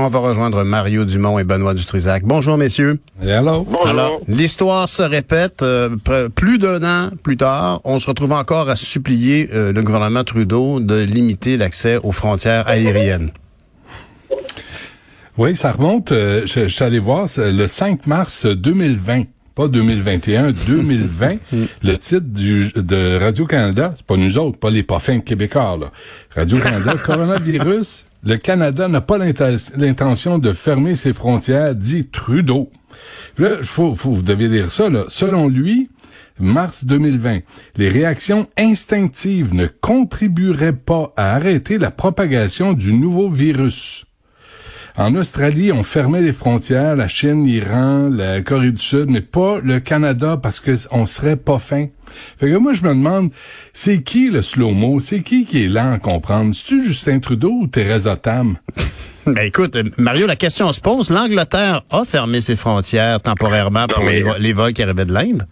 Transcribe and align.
On 0.00 0.08
va 0.10 0.18
rejoindre 0.20 0.62
Mario 0.62 1.04
Dumont 1.04 1.38
et 1.40 1.44
Benoît 1.44 1.74
Dutrisac. 1.74 2.22
Bonjour, 2.24 2.56
messieurs. 2.56 3.00
Hello. 3.20 3.66
Alors, 3.84 4.20
l'histoire 4.28 4.88
se 4.88 5.02
répète. 5.02 5.62
euh, 5.62 5.96
plus 6.34 6.58
d'un 6.58 6.82
an 6.84 7.10
plus 7.22 7.36
tard, 7.36 7.80
on 7.82 7.98
se 7.98 8.06
retrouve 8.06 8.32
encore 8.32 8.68
à 8.68 8.76
supplier 8.76 9.48
euh, 9.52 9.72
le 9.72 9.82
gouvernement 9.82 10.22
Trudeau 10.22 10.78
de 10.78 10.94
limiter 11.02 11.56
l'accès 11.56 11.96
aux 12.02 12.12
frontières 12.12 12.68
aériennes. 12.68 13.30
Oui, 15.36 15.56
ça 15.56 15.72
remonte. 15.72 16.12
euh, 16.12 16.42
je, 16.46 16.62
je 16.62 16.68
suis 16.68 16.84
allé 16.84 17.00
voir 17.00 17.26
le 17.36 17.66
5 17.66 18.06
mars 18.06 18.46
2020. 18.46 19.24
Pas 19.56 19.66
2021, 19.66 20.52
2020. 20.52 21.36
le 21.82 21.96
titre 21.98 22.20
du, 22.26 22.70
de 22.76 23.18
Radio-Canada, 23.18 23.94
c'est 23.96 24.06
pas 24.06 24.16
nous 24.16 24.38
autres, 24.38 24.58
pas 24.58 24.70
les 24.70 24.84
parfums 24.84 25.20
québécois, 25.24 25.76
là. 25.80 25.90
Radio-Canada, 26.36 26.94
coronavirus, 27.04 28.04
le 28.22 28.36
Canada 28.36 28.88
n'a 28.88 29.00
pas 29.00 29.18
l'inten- 29.18 29.56
l'intention 29.76 30.38
de 30.38 30.52
fermer 30.52 30.96
ses 30.96 31.12
frontières, 31.12 31.74
dit 31.74 32.08
Trudeau. 32.08 32.70
Là, 33.38 33.50
faut, 33.62 33.94
faut, 33.94 34.12
vous 34.12 34.22
devez 34.22 34.48
lire 34.48 34.72
ça, 34.72 34.88
là. 34.88 35.04
Selon 35.08 35.48
lui, 35.48 35.90
mars 36.38 36.84
2020, 36.84 37.40
les 37.76 37.88
réactions 37.88 38.48
instinctives 38.56 39.54
ne 39.54 39.66
contribueraient 39.66 40.72
pas 40.76 41.12
à 41.16 41.34
arrêter 41.34 41.78
la 41.78 41.90
propagation 41.90 42.72
du 42.72 42.92
nouveau 42.92 43.30
virus. 43.30 44.04
En 45.00 45.14
Australie, 45.14 45.70
on 45.70 45.84
fermait 45.84 46.20
les 46.20 46.32
frontières, 46.32 46.96
la 46.96 47.06
Chine, 47.06 47.44
l'Iran, 47.46 48.10
la 48.12 48.40
Corée 48.40 48.72
du 48.72 48.82
Sud, 48.82 49.06
mais 49.08 49.20
pas 49.20 49.58
le 49.62 49.78
Canada 49.78 50.36
parce 50.42 50.58
que 50.58 50.72
on 50.90 51.06
serait 51.06 51.36
pas 51.36 51.58
fin. 51.60 51.86
Fait 52.40 52.50
que 52.50 52.56
moi, 52.56 52.72
je 52.74 52.82
me 52.82 52.88
demande, 52.88 53.30
c'est 53.72 54.02
qui 54.02 54.28
le 54.28 54.42
slow-mo? 54.42 54.98
C'est 54.98 55.22
qui 55.22 55.44
qui 55.44 55.66
est 55.66 55.68
lent 55.68 55.92
à 55.92 55.98
comprendre? 55.98 56.52
C'est-tu 56.52 56.84
Justin 56.84 57.20
Trudeau 57.20 57.50
ou 57.62 57.66
Theresa 57.68 58.16
Tam? 58.16 58.56
Ben 59.26 59.42
écoute, 59.46 59.76
euh, 59.76 59.82
Mario, 59.98 60.26
la 60.26 60.36
question 60.36 60.72
se 60.72 60.80
pose. 60.80 61.10
L'Angleterre 61.10 61.82
a 61.90 62.04
fermé 62.06 62.40
ses 62.40 62.56
frontières 62.56 63.20
temporairement 63.20 63.86
pour 63.86 64.02
mais- 64.02 64.12
les, 64.12 64.22
vo- 64.22 64.38
les 64.38 64.52
vols 64.54 64.72
qui 64.72 64.82
arrivaient 64.82 65.04
de 65.04 65.12
l'Inde. 65.12 65.42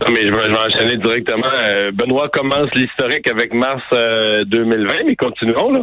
Non, 0.00 0.12
mais 0.12 0.20
je 0.24 0.32
vais, 0.32 0.44
je 0.44 0.50
vais 0.50 0.56
enchaîner 0.56 0.96
directement. 0.98 1.50
Euh, 1.52 1.90
Benoît 1.92 2.28
commence 2.32 2.70
l'historique 2.76 3.26
avec 3.28 3.52
mars 3.54 3.82
euh, 3.92 4.44
2020, 4.44 4.92
mais 5.08 5.16
continuons 5.16 5.72
là. 5.72 5.80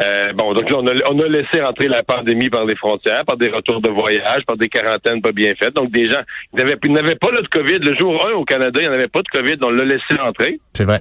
Euh, 0.00 0.32
bon, 0.32 0.52
donc 0.54 0.70
là, 0.70 0.76
on 0.78 0.86
a, 0.86 0.92
on 1.10 1.18
a 1.18 1.28
laissé 1.28 1.60
rentrer 1.60 1.88
la 1.88 2.02
pandémie 2.02 2.50
par 2.50 2.64
les 2.64 2.76
frontières, 2.76 3.24
par 3.24 3.36
des 3.36 3.48
retours 3.48 3.80
de 3.80 3.90
voyage, 3.90 4.44
par 4.46 4.56
des 4.56 4.68
quarantaines 4.68 5.20
pas 5.20 5.32
bien 5.32 5.54
faites. 5.58 5.74
Donc, 5.74 5.90
des 5.90 6.08
gens, 6.08 6.22
ils 6.52 6.58
n'avaient 6.58 6.76
ils 6.84 6.92
n'avaient 6.92 7.16
pas 7.16 7.30
là, 7.30 7.42
de 7.42 7.48
COVID. 7.48 7.78
Le 7.78 7.96
jour 7.98 8.24
1 8.26 8.32
au 8.32 8.44
Canada, 8.44 8.78
il 8.80 8.82
n'y 8.82 8.88
en 8.88 8.92
avait 8.92 9.08
pas 9.08 9.22
de 9.22 9.28
COVID, 9.28 9.56
on 9.62 9.70
l'a 9.70 9.84
laissé 9.84 10.14
rentrer. 10.18 10.60
C'est 10.72 10.84
vrai. 10.84 11.00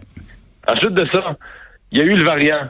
Ensuite 0.68 0.94
de 0.94 1.08
ça, 1.14 1.36
il 1.92 2.00
y 2.00 2.02
a 2.02 2.06
eu 2.06 2.16
le 2.16 2.23
variant. 2.23 2.70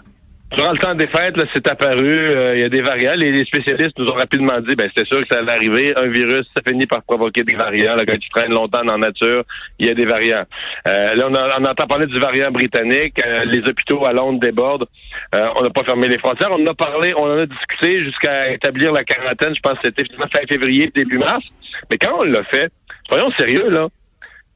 Durant 0.55 0.71
le 0.71 0.77
temps 0.77 0.95
des 0.95 1.07
fêtes, 1.07 1.35
c'est 1.53 1.67
apparu, 1.69 2.07
euh, 2.07 2.55
il 2.55 2.61
y 2.61 2.63
a 2.63 2.69
des 2.69 2.81
variants. 2.81 3.15
Les, 3.15 3.33
les 3.33 3.43
spécialistes 3.43 3.99
nous 3.99 4.07
ont 4.07 4.13
rapidement 4.13 4.59
dit, 4.61 4.75
ben 4.75 4.89
c'est 4.95 5.05
sûr 5.05 5.19
que 5.21 5.27
ça 5.29 5.39
allait 5.39 5.51
arriver. 5.51 5.93
Un 5.97 6.07
virus, 6.07 6.45
ça 6.55 6.61
finit 6.65 6.87
par 6.87 7.03
provoquer 7.03 7.43
des 7.43 7.55
variants. 7.55 7.95
Là, 7.95 8.05
quand 8.07 8.17
tu 8.17 8.29
traînes 8.29 8.53
longtemps 8.53 8.83
dans 8.85 8.93
la 8.93 9.07
nature, 9.09 9.43
il 9.77 9.87
y 9.87 9.89
a 9.89 9.93
des 9.93 10.05
variants. 10.05 10.45
Euh, 10.87 11.15
là, 11.15 11.27
on, 11.29 11.35
a- 11.35 11.59
on 11.59 11.65
entend 11.65 11.85
parler 11.85 12.07
du 12.07 12.17
variant 12.17 12.49
britannique. 12.49 13.19
Euh, 13.25 13.43
les 13.43 13.59
hôpitaux 13.67 14.05
à 14.05 14.13
Londres 14.13 14.39
débordent. 14.39 14.87
Euh, 15.35 15.47
on 15.57 15.63
n'a 15.63 15.69
pas 15.69 15.83
fermé 15.83 16.07
les 16.07 16.17
frontières. 16.17 16.49
On 16.51 16.63
en 16.63 16.67
a 16.67 16.73
parlé, 16.73 17.13
on 17.13 17.23
en 17.25 17.39
a 17.39 17.45
discuté 17.45 18.03
jusqu'à 18.05 18.49
établir 18.53 18.93
la 18.93 19.03
quarantaine. 19.03 19.53
Je 19.53 19.59
pense 19.61 19.73
que 19.79 19.87
c'était 19.87 20.05
finalement 20.05 20.27
fin 20.33 20.47
février, 20.47 20.89
début 20.95 21.17
mars. 21.17 21.43
Mais 21.91 21.97
quand 21.97 22.19
on 22.19 22.23
l'a 22.23 22.43
fait, 22.45 22.71
soyons 23.09 23.31
sérieux, 23.31 23.69
là 23.69 23.87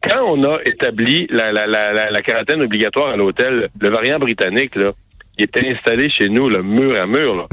quand 0.03 0.23
on 0.25 0.43
a 0.45 0.57
établi 0.65 1.27
la, 1.29 1.51
la, 1.51 1.67
la, 1.67 2.09
la 2.09 2.21
quarantaine 2.23 2.63
obligatoire 2.63 3.09
à 3.13 3.17
l'hôtel, 3.17 3.69
le 3.79 3.89
variant 3.89 4.17
britannique, 4.17 4.75
là, 4.75 4.89
il 5.37 5.45
était 5.45 5.67
installé 5.69 6.09
chez 6.09 6.29
nous, 6.29 6.49
le 6.49 6.61
mur 6.61 6.99
à 7.01 7.07
mur, 7.07 7.35
là. 7.35 7.45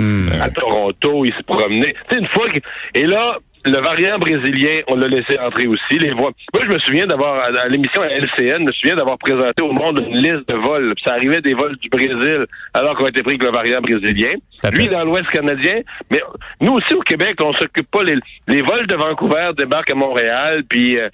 à 0.42 0.50
Toronto, 0.50 1.24
il 1.24 1.32
se 1.32 1.42
promenait. 1.42 1.94
Tu 2.08 2.16
sais, 2.16 2.20
une 2.20 2.28
fois 2.28 2.48
que... 2.50 2.58
Et 2.94 3.06
là, 3.06 3.38
le 3.68 3.80
variant 3.80 4.18
brésilien, 4.18 4.80
on 4.88 4.96
l'a 4.96 5.08
laissé 5.08 5.38
entrer 5.38 5.66
aussi. 5.66 5.98
Les 5.98 6.12
voies. 6.12 6.32
Moi, 6.54 6.62
je 6.64 6.72
me 6.72 6.78
souviens 6.80 7.06
d'avoir, 7.06 7.42
à 7.44 7.68
l'émission 7.68 8.02
à 8.02 8.08
LCN, 8.08 8.58
je 8.58 8.64
me 8.64 8.72
souviens 8.72 8.96
d'avoir 8.96 9.18
présenté 9.18 9.62
au 9.62 9.72
monde 9.72 10.04
une 10.08 10.18
liste 10.18 10.48
de 10.48 10.54
vols. 10.54 10.94
Ça 11.04 11.14
arrivait 11.14 11.40
des 11.40 11.54
vols 11.54 11.76
du 11.76 11.88
Brésil, 11.88 12.46
alors 12.74 12.96
qu'on 12.96 13.06
était 13.06 13.22
pris 13.22 13.32
avec 13.32 13.42
le 13.42 13.50
variant 13.50 13.80
brésilien. 13.80 14.34
Lui, 14.72 14.88
dans 14.88 15.04
l'Ouest 15.04 15.28
canadien. 15.30 15.80
Mais 16.10 16.20
nous 16.60 16.72
aussi, 16.72 16.94
au 16.94 17.00
Québec, 17.00 17.36
on 17.42 17.52
s'occupe 17.52 17.90
pas. 17.90 18.02
Les, 18.02 18.16
les 18.48 18.62
vols 18.62 18.86
de 18.86 18.96
Vancouver 18.96 19.50
débarquent 19.56 19.92
à 19.92 19.94
Montréal. 19.94 20.64
Puis, 20.68 20.98
euh, 20.98 21.08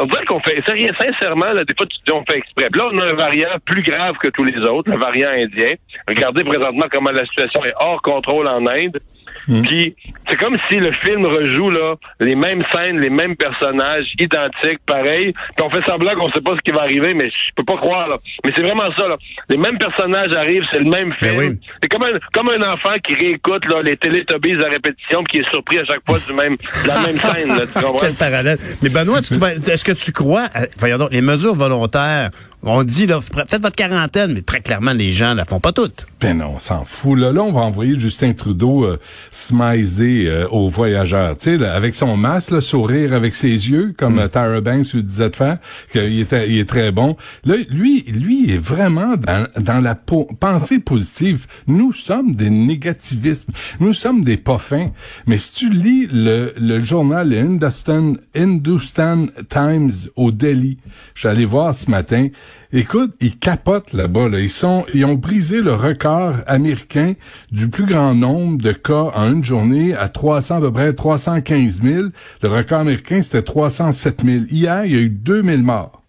on 0.00 0.06
dirait 0.06 0.24
qu'on 0.26 0.40
fait... 0.40 0.62
Rien, 0.70 0.92
sincèrement, 0.96 1.52
là, 1.52 1.64
des 1.64 1.74
fois, 1.74 1.86
tu 1.86 1.96
dis, 2.06 2.12
on 2.12 2.24
fait 2.24 2.38
exprès. 2.38 2.68
Puis 2.70 2.80
là, 2.80 2.88
on 2.92 2.98
a 2.98 3.04
un 3.06 3.14
variant 3.14 3.56
plus 3.64 3.82
grave 3.82 4.16
que 4.18 4.28
tous 4.28 4.44
les 4.44 4.56
autres, 4.58 4.90
le 4.90 4.98
variant 4.98 5.30
indien. 5.30 5.74
Regardez 6.06 6.44
présentement 6.44 6.86
comment 6.90 7.10
la 7.10 7.26
situation 7.26 7.64
est 7.64 7.74
hors 7.80 8.00
contrôle 8.02 8.46
en 8.46 8.64
Inde. 8.66 8.98
Puis 9.46 9.94
c'est 10.28 10.36
comme 10.36 10.56
si 10.68 10.76
le 10.76 10.92
film 11.04 11.24
rejoue 11.26 11.70
là 11.70 11.94
les 12.20 12.34
mêmes 12.34 12.62
scènes, 12.74 13.00
les 13.00 13.10
mêmes 13.10 13.36
personnages, 13.36 14.04
identiques, 14.18 14.80
pareils. 14.86 15.32
Puis 15.56 15.64
on 15.64 15.70
fait 15.70 15.82
semblant 15.84 16.14
qu'on 16.14 16.30
sait 16.32 16.40
pas 16.40 16.54
ce 16.56 16.60
qui 16.60 16.70
va 16.70 16.82
arriver, 16.82 17.14
mais 17.14 17.28
je 17.30 17.50
peux 17.56 17.64
pas 17.64 17.76
croire 17.76 18.08
là. 18.08 18.16
Mais 18.44 18.52
c'est 18.54 18.62
vraiment 18.62 18.90
ça 18.96 19.08
là. 19.08 19.16
Les 19.48 19.56
mêmes 19.56 19.78
personnages 19.78 20.32
arrivent, 20.32 20.64
c'est 20.70 20.78
le 20.78 20.90
même 20.90 21.10
Ben 21.20 21.28
film. 21.30 21.36
oui. 21.38 21.58
C'est 21.82 21.88
comme 21.88 22.02
un 22.02 22.18
comme 22.32 22.50
un 22.50 22.72
enfant 22.72 22.94
qui 23.06 23.14
réécoute 23.14 23.64
là 23.66 23.82
les 23.82 23.96
Teletubbies 23.96 24.62
à 24.64 24.68
répétition, 24.68 25.22
puis 25.24 25.38
qui 25.40 25.46
est 25.46 25.50
surpris 25.50 25.78
à 25.78 25.84
chaque 25.84 26.04
fois 26.06 26.18
du 26.18 26.32
même 26.32 26.56
de 26.56 26.88
la 26.88 27.00
même 27.00 27.18
scène. 27.18 27.48
Là, 27.48 27.66
tu 27.66 27.72
comprends? 27.84 27.98
Quel 28.00 28.14
parallèle. 28.14 28.58
Mais 28.82 28.88
Benoît, 28.88 29.20
tu- 29.20 29.34
est-ce 29.34 29.84
que 29.84 29.92
tu 29.92 30.12
crois, 30.12 30.46
à- 30.54 30.66
voyons 30.76 30.98
donc, 30.98 31.10
les 31.12 31.22
mesures 31.22 31.54
volontaires, 31.54 32.30
on 32.62 32.84
dit, 32.84 33.06
là, 33.06 33.20
faites 33.20 33.62
votre 33.62 33.76
quarantaine, 33.76 34.32
mais 34.34 34.42
très 34.42 34.60
clairement, 34.60 34.92
les 34.92 35.12
gens 35.12 35.34
la 35.34 35.44
font 35.44 35.60
pas 35.60 35.72
toutes. 35.72 36.06
Ben 36.20 36.36
non, 36.36 36.52
on 36.56 36.58
s'en 36.58 36.84
fout. 36.84 37.18
Là, 37.18 37.32
là, 37.32 37.42
on 37.42 37.52
va 37.52 37.60
envoyer 37.60 37.98
Justin 37.98 38.34
Trudeau 38.34 38.84
euh, 38.84 38.98
smiser 39.32 40.28
euh, 40.28 40.46
aux 40.48 40.68
voyageurs. 40.68 41.36
Tu 41.38 41.58
sais, 41.58 41.64
avec 41.66 41.94
son 41.94 42.16
masque, 42.18 42.50
là, 42.50 42.60
sourire 42.60 43.14
avec 43.14 43.34
ses 43.34 43.48
yeux, 43.70 43.94
comme 43.96 44.18
euh, 44.18 44.28
Tyra 44.28 44.60
Banks 44.60 44.92
lui 44.92 45.02
disait 45.02 45.30
de 45.30 45.36
faire, 45.36 45.58
qu'il 45.90 46.20
était, 46.20 46.50
il 46.50 46.58
est 46.58 46.68
très 46.68 46.92
bon. 46.92 47.16
Là, 47.44 47.54
lui, 47.70 48.02
lui 48.02 48.52
est 48.52 48.58
vraiment 48.58 49.16
dans, 49.16 49.46
dans 49.58 49.80
la 49.80 49.94
po- 49.94 50.28
pensée 50.38 50.78
positive. 50.78 51.46
Nous 51.66 51.94
sommes 51.94 52.34
des 52.34 52.50
négativistes. 52.50 53.48
Nous 53.80 53.94
sommes 53.94 54.22
des 54.22 54.36
pas 54.36 54.58
fins. 54.58 54.90
Mais 55.26 55.38
si 55.38 55.52
tu 55.52 55.70
lis 55.70 56.06
le, 56.12 56.52
le 56.58 56.80
journal 56.80 57.30
le 57.30 57.38
Hindustan, 57.38 58.14
Hindustan 58.36 59.26
Times 59.48 59.90
au 60.16 60.32
Delhi, 60.32 60.78
je 61.14 61.20
suis 61.20 61.28
allé 61.28 61.44
voir 61.44 61.74
ce 61.74 61.90
matin, 61.90 62.28
Écoute, 62.72 63.12
ils 63.20 63.36
capotent 63.36 63.92
là-bas. 63.92 64.28
Là. 64.28 64.38
Ils 64.38 64.48
sont, 64.48 64.84
ils 64.94 65.04
ont 65.04 65.14
brisé 65.14 65.60
le 65.60 65.74
record 65.74 66.36
américain 66.46 67.14
du 67.50 67.68
plus 67.68 67.84
grand 67.84 68.14
nombre 68.14 68.62
de 68.62 68.70
cas 68.72 69.10
en 69.14 69.32
une 69.32 69.42
journée 69.42 69.94
à 69.94 70.08
300 70.08 70.56
à 70.56 70.60
peu 70.60 70.72
près 70.72 70.92
315 70.92 71.82
000. 71.82 72.08
Le 72.42 72.48
record 72.48 72.80
américain 72.80 73.22
c'était 73.22 73.42
307 73.42 74.20
000. 74.24 74.44
Hier, 74.50 74.84
il 74.84 74.92
y 74.92 74.96
a 74.96 75.00
eu 75.00 75.10
2000 75.10 75.62
morts. 75.62 76.00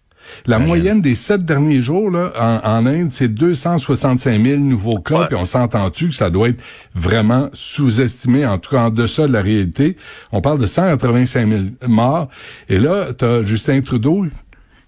La 0.46 0.58
moyenne 0.58 1.00
des 1.00 1.14
sept 1.14 1.44
derniers 1.44 1.80
jours 1.80 2.10
là, 2.10 2.32
en, 2.38 2.60
en 2.64 2.86
Inde, 2.86 3.10
c'est 3.10 3.28
265 3.28 4.40
000 4.40 4.60
nouveaux 4.60 4.98
cas. 4.98 5.20
Ouais. 5.20 5.26
Puis 5.26 5.36
on 5.36 5.44
s'entend-tu 5.44 6.08
que 6.08 6.14
ça 6.14 6.30
doit 6.30 6.48
être 6.48 6.60
vraiment 6.94 7.48
sous-estimé, 7.52 8.46
en 8.46 8.58
tout 8.58 8.70
cas 8.70 8.84
en 8.84 8.90
deçà 8.90 9.26
de 9.26 9.32
la 9.32 9.42
réalité? 9.42 9.96
On 10.30 10.40
parle 10.40 10.58
de 10.60 10.66
185 10.66 11.48
000 11.48 11.62
morts. 11.88 12.28
Et 12.68 12.78
là, 12.78 13.12
t'as 13.16 13.42
Justin 13.42 13.80
Trudeau 13.80 14.26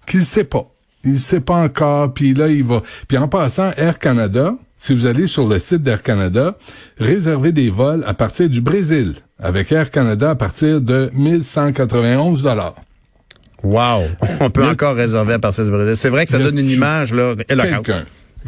qui 0.07 0.17
ne 0.17 0.21
sait 0.21 0.43
pas. 0.43 0.74
Il 1.05 1.11
ne 1.11 1.17
sait 1.17 1.39
pas 1.41 1.55
encore, 1.55 2.13
puis 2.13 2.33
là, 2.33 2.47
il 2.47 2.63
va... 2.63 2.81
Puis 3.07 3.17
en 3.17 3.27
passant, 3.27 3.71
Air 3.77 3.99
Canada, 3.99 4.55
si 4.77 4.93
vous 4.93 5.05
allez 5.05 5.27
sur 5.27 5.47
le 5.47 5.59
site 5.59 5.83
d'Air 5.83 6.01
Canada, 6.03 6.55
réservez 6.99 7.51
des 7.51 7.69
vols 7.69 8.03
à 8.07 8.13
partir 8.13 8.49
du 8.49 8.59
Brésil, 8.61 9.15
avec 9.39 9.71
Air 9.71 9.89
Canada 9.91 10.31
à 10.31 10.35
partir 10.35 10.81
de 10.81 11.09
1191 11.13 12.43
dollars. 12.43 12.75
Wow. 13.63 14.03
On 14.41 14.49
peut 14.49 14.65
encore 14.65 14.95
réserver 14.95 15.33
à 15.33 15.39
partir 15.39 15.63
du 15.63 15.71
Brésil. 15.71 15.95
C'est 15.95 16.09
vrai 16.09 16.25
que 16.25 16.31
ça 16.31 16.39
donne 16.39 16.57
une 16.59 16.69
image, 16.69 17.13
là, 17.13 17.33
éloquente. 17.49 17.85
Quelqu'un. 17.85 18.03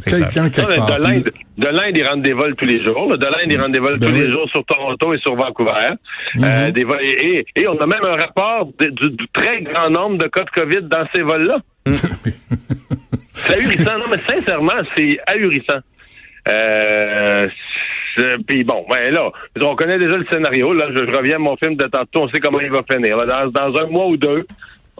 Quelqu'un 0.05 0.49
quelque 0.51 0.75
part. 0.77 0.95
de 0.99 1.01
l'Inde, 1.03 1.23
de 1.57 1.67
l'Inde, 1.67 1.95
ils 1.95 2.05
rentrent 2.07 2.21
des 2.21 2.33
vols 2.33 2.55
tous 2.55 2.65
les 2.65 2.83
jours. 2.85 3.09
là. 3.09 3.17
De 3.17 3.25
l'Inde, 3.25 3.49
ils 3.51 3.59
rentrent 3.59 3.71
des 3.71 3.79
vols 3.79 3.97
Ben 3.97 4.09
tous 4.09 4.13
oui. 4.13 4.21
les 4.27 4.31
jours 4.31 4.47
sur 4.51 4.63
Toronto 4.65 5.11
et 5.15 5.17
sur 5.17 5.35
Vancouver. 5.35 5.71
Euh, 6.43 6.69
des 6.69 6.83
vols, 6.83 7.01
et, 7.01 7.45
et 7.55 7.67
on 7.67 7.75
a 7.79 7.85
même 7.87 8.03
un 8.03 8.15
rapport 8.15 8.69
de- 8.79 8.89
du, 8.89 9.09
du 9.09 9.27
très 9.33 9.63
grand 9.63 9.89
nombre 9.89 10.19
de 10.19 10.27
cas 10.27 10.43
de 10.43 10.51
COVID 10.51 10.83
dans 10.83 11.03
ces 11.15 11.23
vols-là. 11.23 11.57
C'est 11.95 13.53
ahurissant. 13.53 13.97
Non, 13.97 14.05
mais 14.09 14.17
sincèrement, 14.17 14.81
c'est 14.95 15.19
ahurissant. 15.27 15.79
Euh, 16.47 17.47
puis 18.47 18.63
bon, 18.63 18.85
ben 18.89 19.13
là, 19.13 19.31
on 19.61 19.75
connaît 19.75 19.99
déjà 19.99 20.17
le 20.17 20.25
scénario. 20.31 20.73
Là, 20.73 20.87
je, 20.95 20.99
reviens 20.99 21.35
à 21.35 21.39
mon 21.39 21.55
film 21.57 21.75
de 21.75 21.85
tantôt. 21.85 22.23
On 22.23 22.29
sait 22.29 22.39
comment 22.39 22.59
il 22.59 22.71
va 22.71 22.83
finir. 22.91 23.17
dans 23.25 23.77
un 23.77 23.87
mois 23.87 24.07
ou 24.07 24.17
deux, 24.17 24.45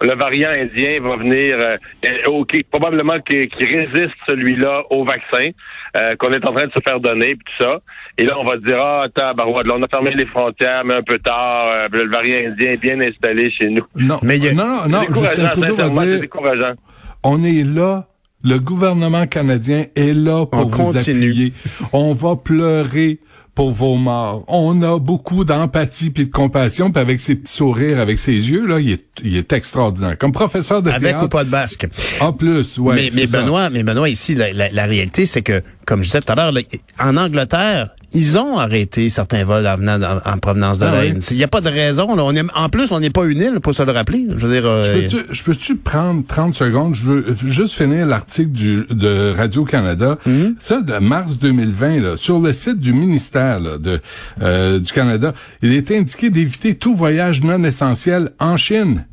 le 0.01 0.15
variant 0.15 0.51
indien 0.51 0.99
va 1.01 1.15
venir, 1.17 1.57
euh, 1.57 1.77
euh, 2.05 2.61
probablement 2.69 3.19
qui, 3.21 3.49
résiste 3.59 4.15
celui-là 4.27 4.83
au 4.89 5.03
vaccin 5.03 5.49
euh, 5.95 6.15
qu'on 6.17 6.31
est 6.31 6.45
en 6.45 6.53
train 6.53 6.67
de 6.67 6.71
se 6.71 6.79
faire 6.85 6.99
donner, 6.99 7.35
puis 7.35 7.45
tout 7.57 7.63
ça. 7.63 7.79
Et 8.17 8.23
là, 8.25 8.37
on 8.39 8.43
va 8.43 8.57
dire, 8.57 8.79
ah, 8.79 9.07
tabarouette, 9.13 9.67
là, 9.67 9.75
on 9.77 9.83
a 9.83 9.87
fermé 9.87 10.11
les 10.11 10.25
frontières, 10.25 10.83
mais 10.85 10.95
un 10.95 11.03
peu 11.03 11.19
tard, 11.19 11.89
le 11.91 12.09
variant 12.09 12.51
indien 12.51 12.71
est 12.71 12.81
bien 12.81 12.99
installé 13.01 13.51
chez 13.51 13.69
nous. 13.69 13.83
Non, 13.95 14.19
mais 14.23 14.37
non, 14.53 14.87
non, 14.87 15.01
Justin 15.03 15.47
Trudeau 15.49 15.75
va 15.75 16.05
dire, 16.05 16.75
on 17.23 17.43
est 17.43 17.63
là 17.63 18.05
le 18.43 18.59
gouvernement 18.59 19.25
canadien 19.25 19.85
est 19.95 20.13
là 20.13 20.45
pour 20.45 20.67
vous 20.67 20.95
appuyer. 20.95 21.53
On 21.91 22.13
va 22.13 22.35
pleurer 22.35 23.19
pour 23.57 23.71
vos 23.71 23.95
morts. 23.95 24.43
On 24.47 24.83
a 24.83 24.99
beaucoup 24.99 25.43
d'empathie 25.43 26.11
puis 26.11 26.25
de 26.25 26.29
compassion, 26.29 26.91
puis 26.91 27.01
avec 27.01 27.19
ses 27.19 27.33
petits 27.33 27.51
sourires, 27.51 27.99
avec 27.99 28.19
ses 28.19 28.33
yeux 28.33 28.67
là, 28.67 28.79
il 28.79 28.91
est, 28.91 29.05
il 29.23 29.35
est 29.35 29.51
extraordinaire. 29.51 30.15
Comme 30.15 30.31
professeur 30.31 30.83
de 30.83 30.91
avec 30.91 31.19
ou 31.23 31.27
pas 31.27 31.43
de 31.43 31.49
basque. 31.49 31.87
En 32.21 32.33
plus, 32.33 32.77
ouais. 32.77 32.93
Mais, 32.93 33.09
mais 33.15 33.25
Benoît, 33.25 33.71
mais 33.71 33.81
Benoît 33.81 34.09
ici, 34.09 34.35
la, 34.35 34.53
la 34.53 34.85
réalité, 34.85 35.25
c'est 35.25 35.41
que, 35.41 35.63
comme 35.87 36.01
je 36.03 36.09
disais 36.09 36.21
tout 36.21 36.33
à 36.33 36.35
l'heure, 36.35 36.53
en 36.99 37.17
Angleterre, 37.17 37.95
ils 38.13 38.37
ont 38.37 38.57
arrêté 38.57 39.09
certains 39.09 39.43
vols 39.43 39.67
en, 39.67 39.77
venant 39.77 39.99
en, 40.25 40.37
provenance 40.37 40.79
de 40.79 40.85
ah 40.85 40.91
l'Inde. 40.91 41.21
Il 41.31 41.37
n'y 41.37 41.43
a 41.43 41.47
pas 41.47 41.61
de 41.61 41.69
raison. 41.69 42.15
Là. 42.15 42.23
On 42.23 42.33
est, 42.35 42.43
en 42.55 42.69
plus, 42.69 42.91
on 42.91 42.99
n'est 42.99 43.09
pas 43.09 43.25
une 43.25 43.41
île, 43.41 43.59
pour 43.59 43.73
se 43.75 43.83
le 43.83 43.91
rappeler. 43.91 44.27
Je 44.29 44.47
veux 44.47 44.53
dire. 44.53 44.67
Euh, 44.67 45.07
je 45.29 45.43
peux-tu 45.43 45.75
prendre 45.75 46.23
30 46.25 46.55
secondes? 46.55 46.95
Je 46.95 47.03
veux 47.03 47.35
juste 47.47 47.75
finir 47.75 48.05
l'article 48.05 48.85
de 48.89 49.33
Radio-Canada. 49.35 50.17
Mhm. 50.25 50.55
Ça, 50.59 50.81
de 50.81 50.97
mars 50.99 51.37
2020, 51.37 51.99
là, 51.99 52.17
sur 52.17 52.39
le 52.39 52.53
site 52.53 52.79
du 52.79 52.93
ministère 52.93 53.79
de, 53.79 53.99
euh, 54.41 54.79
du 54.79 54.91
Canada, 54.91 55.33
il 55.61 55.73
est 55.73 55.91
indiqué 55.91 56.29
d'éviter 56.29 56.75
tout 56.75 56.95
voyage 56.95 57.43
non 57.43 57.63
essentiel 57.63 58.31
en 58.39 58.57
Chine 58.57 59.05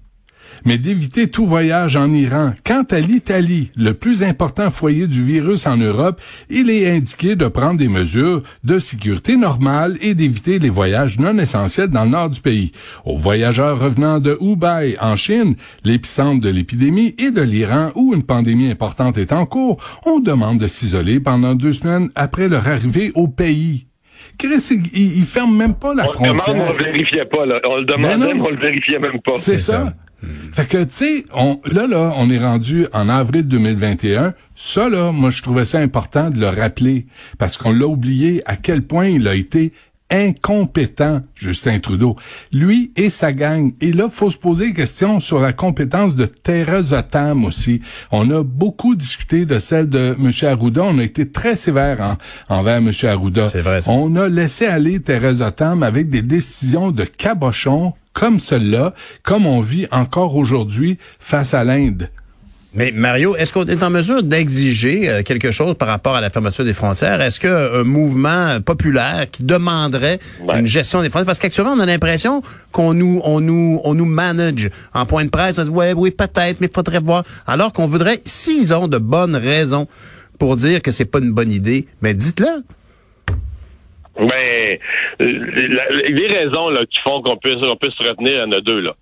mais 0.64 0.78
d'éviter 0.78 1.28
tout 1.28 1.46
voyage 1.46 1.96
en 1.96 2.12
Iran. 2.12 2.52
Quant 2.64 2.84
à 2.90 3.00
l'Italie, 3.00 3.70
le 3.76 3.94
plus 3.94 4.22
important 4.22 4.70
foyer 4.70 5.06
du 5.06 5.24
virus 5.24 5.66
en 5.66 5.76
Europe, 5.76 6.20
il 6.50 6.70
est 6.70 6.90
indiqué 6.90 7.36
de 7.36 7.46
prendre 7.48 7.78
des 7.78 7.88
mesures 7.88 8.42
de 8.64 8.78
sécurité 8.78 9.36
normales 9.36 9.96
et 10.00 10.14
d'éviter 10.14 10.58
les 10.58 10.70
voyages 10.70 11.18
non 11.18 11.38
essentiels 11.38 11.88
dans 11.88 12.04
le 12.04 12.10
nord 12.10 12.30
du 12.30 12.40
pays. 12.40 12.72
Aux 13.04 13.18
voyageurs 13.18 13.78
revenant 13.78 14.20
de 14.20 14.38
Hubei 14.40 14.96
en 15.00 15.16
Chine, 15.16 15.56
l'épicentre 15.84 16.40
de 16.40 16.48
l'épidémie, 16.48 17.14
et 17.18 17.30
de 17.30 17.42
l'Iran 17.42 17.90
où 17.94 18.14
une 18.14 18.22
pandémie 18.22 18.70
importante 18.70 19.18
est 19.18 19.32
en 19.32 19.46
cours, 19.46 19.82
on 20.04 20.20
demande 20.20 20.58
de 20.58 20.66
s'isoler 20.66 21.20
pendant 21.20 21.54
deux 21.54 21.72
semaines 21.72 22.10
après 22.14 22.48
leur 22.48 22.66
arrivée 22.68 23.12
au 23.14 23.28
pays. 23.28 23.86
Chris, 24.38 24.80
il, 24.94 25.18
il 25.18 25.24
ferme 25.24 25.56
même 25.56 25.74
pas 25.74 25.94
la 25.94 26.04
frontière. 26.04 26.34
on 26.48 26.72
le 26.72 26.84
vérifiait 26.84 27.26
pas, 27.26 27.46
là. 27.46 27.60
On 27.68 27.76
le 27.76 27.84
demandait, 27.84 28.16
ben 28.16 28.34
mais 28.34 28.40
on 28.40 28.50
le 28.50 28.60
vérifiait 28.60 28.98
même 28.98 29.20
pas. 29.20 29.34
C'est 29.36 29.58
ça. 29.58 29.92
Fait 30.52 30.66
que, 30.66 30.84
tu 30.84 30.92
sais, 30.92 31.24
on, 31.32 31.60
là, 31.64 31.86
là, 31.86 32.12
on 32.16 32.30
est 32.30 32.38
rendu 32.38 32.86
en 32.92 33.08
avril 33.08 33.46
2021. 33.48 34.34
Ça, 34.54 34.88
là, 34.88 35.12
moi, 35.12 35.30
je 35.30 35.42
trouvais 35.42 35.64
ça 35.64 35.78
important 35.78 36.30
de 36.30 36.38
le 36.38 36.48
rappeler 36.48 37.06
parce 37.38 37.56
qu'on 37.56 37.72
l'a 37.72 37.86
oublié 37.86 38.42
à 38.46 38.56
quel 38.56 38.82
point 38.82 39.06
il 39.06 39.26
a 39.26 39.34
été 39.34 39.72
incompétent, 40.10 41.22
Justin 41.34 41.78
Trudeau. 41.78 42.16
Lui 42.52 42.92
et 42.96 43.10
sa 43.10 43.32
gang. 43.32 43.72
Et 43.80 43.92
là, 43.92 44.08
faut 44.08 44.30
se 44.30 44.38
poser 44.38 44.68
des 44.68 44.74
questions 44.74 45.20
sur 45.20 45.40
la 45.40 45.52
compétence 45.52 46.14
de 46.14 46.26
Thérèse 46.26 46.96
Tam 47.10 47.44
aussi. 47.44 47.80
On 48.10 48.30
a 48.30 48.42
beaucoup 48.42 48.94
discuté 48.94 49.46
de 49.46 49.58
celle 49.58 49.88
de 49.88 50.16
M. 50.18 50.30
Arruda. 50.48 50.82
On 50.82 50.98
a 50.98 51.02
été 51.02 51.28
très 51.28 51.56
sévère 51.56 52.16
envers 52.48 52.76
M. 52.76 52.90
Arruda. 53.04 53.48
C'est 53.48 53.62
vrai. 53.62 53.80
On 53.88 54.14
a 54.16 54.28
laissé 54.28 54.66
aller 54.66 55.00
Thérèse 55.00 55.44
Tam 55.56 55.82
avec 55.82 56.08
des 56.08 56.22
décisions 56.22 56.90
de 56.90 57.04
cabochon 57.04 57.94
comme 58.12 58.38
celle-là, 58.40 58.94
comme 59.22 59.44
on 59.44 59.60
vit 59.60 59.86
encore 59.90 60.36
aujourd'hui 60.36 60.98
face 61.18 61.52
à 61.52 61.64
l'Inde. 61.64 62.10
Mais 62.76 62.90
Mario, 62.92 63.36
est-ce 63.36 63.52
qu'on 63.52 63.66
est 63.66 63.84
en 63.84 63.90
mesure 63.90 64.24
d'exiger 64.24 65.08
euh, 65.08 65.22
quelque 65.22 65.52
chose 65.52 65.76
par 65.76 65.86
rapport 65.86 66.16
à 66.16 66.20
la 66.20 66.28
fermeture 66.28 66.64
des 66.64 66.72
frontières? 66.72 67.20
Est-ce 67.20 67.38
qu'un 67.38 67.84
mouvement 67.84 68.60
populaire 68.60 69.26
qui 69.30 69.44
demanderait 69.44 70.18
une 70.52 70.66
gestion 70.66 71.00
des 71.00 71.08
frontières? 71.08 71.26
Parce 71.26 71.38
qu'actuellement, 71.38 71.74
on 71.74 71.78
a 71.78 71.86
l'impression 71.86 72.42
qu'on 72.72 72.92
nous, 72.92 73.20
on 73.24 73.40
nous, 73.40 73.80
on 73.84 73.94
nous 73.94 74.06
manage 74.06 74.70
en 74.92 75.06
point 75.06 75.24
de 75.24 75.30
presse. 75.30 75.58
Ouais, 75.58 75.92
oui, 75.92 76.10
peut-être, 76.10 76.60
mais 76.60 76.66
il 76.66 76.74
faudrait 76.74 76.98
voir. 76.98 77.22
Alors 77.46 77.72
qu'on 77.72 77.86
voudrait, 77.86 78.20
s'ils 78.24 78.74
ont 78.74 78.88
de 78.88 78.98
bonnes 78.98 79.36
raisons 79.36 79.86
pour 80.40 80.56
dire 80.56 80.82
que 80.82 80.90
c'est 80.90 81.04
pas 81.04 81.20
une 81.20 81.32
bonne 81.32 81.52
idée, 81.52 81.86
mais 82.02 82.12
dites-le. 82.12 82.64
Ben, 84.16 84.78
les 85.20 86.26
raisons 86.28 86.70
là, 86.70 86.84
qui 86.90 86.98
font 87.04 87.22
qu'on 87.22 87.36
puisse, 87.36 87.62
on 87.62 87.76
puisse 87.76 87.94
se 87.94 88.02
retenir, 88.02 88.32
il 88.32 88.38
y 88.38 88.42
en 88.42 88.52
a 88.52 88.60
deux. 88.60 88.80
là 88.80 88.94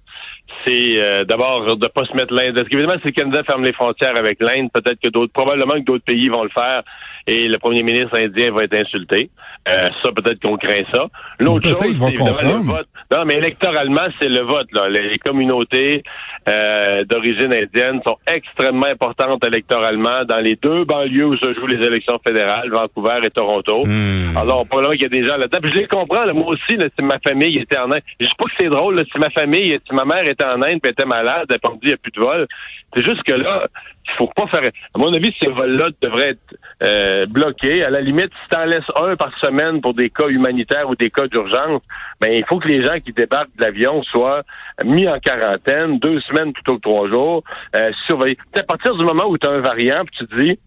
c'est 0.65 0.99
euh, 0.99 1.25
d'abord 1.25 1.77
de 1.77 1.87
pas 1.89 2.05
se 2.05 2.17
mettre 2.17 2.33
l'Inde. 2.35 2.55
Parce 2.55 2.69
qu'évidemment, 2.69 2.99
si 3.01 3.09
le 3.09 3.13
Canada 3.13 3.43
ferme 3.45 3.65
les 3.65 3.73
frontières 3.73 4.17
avec 4.17 4.41
l'Inde, 4.41 4.71
peut-être 4.73 5.01
que 5.01 5.09
d'autres, 5.09 5.33
probablement 5.33 5.75
que 5.75 5.85
d'autres 5.85 6.05
pays 6.05 6.29
vont 6.29 6.45
le 6.45 6.51
faire 6.51 6.83
et 7.27 7.49
le 7.49 7.59
premier 7.59 7.83
ministre 7.83 8.19
indien 8.19 8.51
va 8.53 8.65
être 8.65 8.75
insulté. 8.75 9.31
Euh, 9.69 9.89
ça, 10.03 10.11
peut-être 10.11 10.41
qu'on 10.43 10.57
craint 10.57 10.83
ça. 10.93 11.07
L'autre 11.39 11.69
chose, 11.69 11.79
c'est 11.81 12.09
évidemment 12.09 12.43
le 12.43 12.65
vote. 12.65 12.89
Non, 13.13 13.25
mais 13.25 13.37
électoralement, 13.37 14.09
c'est 14.21 14.29
le 14.29 14.41
vote. 14.41 14.67
Là. 14.73 14.89
Les, 14.89 15.19
communautés 15.19 16.03
euh, 16.49 17.05
d'origine 17.05 17.55
indienne 17.55 18.01
sont 18.05 18.17
extrêmement 18.27 18.87
importantes 18.87 19.47
électoralement 19.47 20.25
dans 20.25 20.39
les 20.39 20.57
deux 20.57 20.85
banlieues 20.85 21.27
où 21.27 21.37
se 21.37 21.55
jouent 21.55 21.69
les 21.69 21.87
élections 21.87 22.19
fédérales, 22.27 22.71
Vancouver 22.71 23.21
et 23.23 23.31
Toronto. 23.31 23.85
Hmm. 23.85 24.37
Alors, 24.37 24.67
probablement 24.67 24.95
qu'il 24.95 25.03
y 25.03 25.07
a 25.07 25.21
des 25.21 25.25
gens 25.25 25.37
là-dedans. 25.37 25.61
je 25.63 25.79
les 25.79 25.87
comprends. 25.87 26.25
Là, 26.25 26.33
moi 26.33 26.49
aussi, 26.49 26.77
là, 26.77 26.87
si 26.99 27.05
ma 27.05 27.21
famille 27.21 27.59
était 27.59 27.79
en 27.79 27.93
Inde, 27.93 28.03
je 28.19 28.27
dis 28.27 28.33
pas 28.37 28.45
que 28.47 28.51
c'est 28.59 28.69
drôle. 28.69 28.97
Là, 28.97 29.05
si 29.13 29.19
ma 29.19 29.31
famille, 29.31 29.79
si 29.89 29.95
ma 29.95 30.05
mère 30.05 30.29
était 30.29 30.45
en 30.45 30.61
Inde 30.61 30.81
et 30.85 30.89
était 30.89 31.05
malade, 31.05 31.47
elle 31.51 31.59
dit 31.59 31.79
il 31.83 31.89
n'y 31.89 31.95
a 31.95 31.97
plus 31.99 32.13
de 32.13 32.21
vol. 32.21 32.49
C'est 32.95 33.05
juste 33.05 33.23
que 33.23 33.33
là, 33.33 33.69
il 34.05 34.13
faut 34.17 34.31
pas 34.35 34.47
faire. 34.49 34.63
À 34.63 34.99
mon 34.99 35.13
avis, 35.13 35.35
ces 35.41 35.49
vols-là 35.49 35.89
devraient 36.01 36.31
être 36.31 36.57
euh, 36.83 37.27
bloqués. 37.27 37.85
À 37.85 37.91
la 37.91 38.01
limite, 38.01 38.31
si 38.43 38.49
tu 38.51 38.57
en 38.57 38.65
laisses 38.65 38.91
un 38.97 39.17
par 39.17 39.37
semaine 39.39 39.81
pour 39.81 39.95
des 39.95 40.11
cas 40.11 40.29
humanitaires 40.29 40.89
ou 40.89 40.97
des 40.97 41.11
cas 41.11 41.27
d'urgence, 41.29 41.83
ben 42.21 42.33
il 42.33 42.45
faut 42.47 42.59
que 42.59 42.69
les 42.69 42.85
gens 42.85 42.99
qui 43.01 43.13
débarquent 43.13 43.57
de 43.57 43.63
l'avion 43.63 44.03
soient 44.03 44.43
mis 44.85 45.09
en 45.09 45.19
quarantaine, 45.19 45.99
deux 45.99 46.21
semaines 46.23 46.53
plutôt 46.53 46.77
que 46.77 46.83
trois 46.83 47.09
jours, 47.09 47.43
euh, 47.77 47.91
surveillés. 48.07 48.39
À 48.57 48.63
partir 48.65 48.95
du 48.95 49.05
moment 49.05 49.27
où 49.27 49.39
tu 49.39 49.47
as 49.47 49.51
un 49.51 49.61
variant, 49.61 50.05
puis 50.05 50.17
tu 50.19 50.27
te 50.27 50.43
dis 50.43 50.59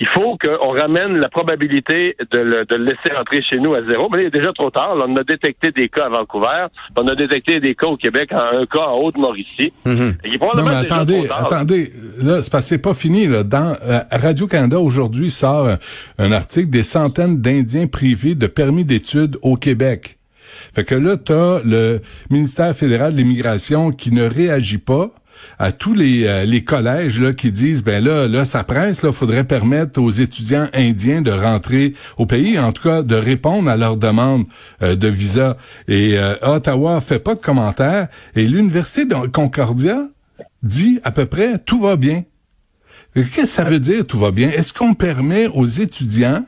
il 0.00 0.06
faut 0.08 0.38
qu'on 0.38 0.70
ramène 0.70 1.16
la 1.16 1.28
probabilité 1.28 2.16
de 2.32 2.38
le, 2.38 2.64
de 2.64 2.76
laisser 2.76 3.12
rentrer 3.16 3.42
chez 3.42 3.58
nous 3.58 3.74
à 3.74 3.82
zéro. 3.88 4.08
Mais 4.10 4.22
il 4.22 4.26
est 4.26 4.30
déjà 4.30 4.52
trop 4.52 4.70
tard. 4.70 4.94
on 4.96 5.16
a 5.16 5.24
détecté 5.24 5.72
des 5.72 5.88
cas 5.88 6.06
à 6.06 6.08
Vancouver. 6.08 6.66
On 6.96 7.06
a 7.08 7.14
détecté 7.16 7.58
des 7.60 7.74
cas 7.74 7.86
au 7.88 7.96
Québec, 7.96 8.30
un 8.32 8.64
cas 8.66 8.86
en 8.86 8.98
Haute-Mauricie. 9.00 9.72
Non, 9.84 10.62
mais 10.64 10.74
attendez, 10.76 11.28
attendez. 11.30 11.92
Là, 12.22 12.42
c'est 12.42 12.78
pas 12.78 12.94
fini. 12.94 13.26
Là. 13.26 13.42
Dans 13.42 13.76
euh, 13.82 14.00
Radio-Canada, 14.10 14.78
aujourd'hui, 14.78 15.30
sort 15.30 15.68
un, 16.18 16.32
article 16.32 16.70
des 16.70 16.82
centaines 16.82 17.40
d'Indiens 17.40 17.86
privés 17.86 18.34
de 18.34 18.46
permis 18.46 18.84
d'études 18.84 19.36
au 19.42 19.56
Québec. 19.56 20.18
Fait 20.74 20.84
que 20.84 20.94
là, 20.94 21.16
t'as 21.16 21.62
le 21.64 22.00
ministère 22.30 22.74
fédéral 22.74 23.12
de 23.12 23.18
l'immigration 23.18 23.90
qui 23.90 24.12
ne 24.12 24.28
réagit 24.28 24.78
pas 24.78 25.10
à 25.58 25.72
tous 25.72 25.94
les, 25.94 26.24
euh, 26.24 26.44
les 26.44 26.64
collèges 26.64 27.20
là, 27.20 27.32
qui 27.32 27.50
disent 27.50 27.82
ben 27.82 28.02
là, 28.02 28.28
là, 28.28 28.44
ça 28.44 28.64
presse, 28.64 29.02
là, 29.02 29.12
faudrait 29.12 29.44
permettre 29.44 30.00
aux 30.00 30.10
étudiants 30.10 30.68
indiens 30.72 31.22
de 31.22 31.30
rentrer 31.30 31.94
au 32.16 32.26
pays, 32.26 32.58
en 32.58 32.72
tout 32.72 32.82
cas 32.82 33.02
de 33.02 33.14
répondre 33.14 33.68
à 33.68 33.76
leurs 33.76 33.96
demandes 33.96 34.46
euh, 34.82 34.96
de 34.96 35.08
visa. 35.08 35.56
Et 35.86 36.18
euh, 36.18 36.34
Ottawa 36.42 37.00
fait 37.00 37.18
pas 37.18 37.34
de 37.34 37.40
commentaires. 37.40 38.08
Et 38.34 38.46
l'Université 38.46 39.04
de 39.04 39.14
Concordia 39.26 40.08
dit 40.62 41.00
à 41.04 41.10
peu 41.10 41.26
près 41.26 41.58
tout 41.58 41.80
va 41.80 41.96
bien. 41.96 42.24
Qu'est-ce 43.14 43.34
que 43.34 43.46
ça 43.46 43.64
veut 43.64 43.80
dire 43.80 44.06
tout 44.06 44.18
va 44.18 44.30
bien? 44.30 44.50
Est-ce 44.50 44.72
qu'on 44.72 44.94
permet 44.94 45.46
aux 45.48 45.64
étudiants 45.64 46.44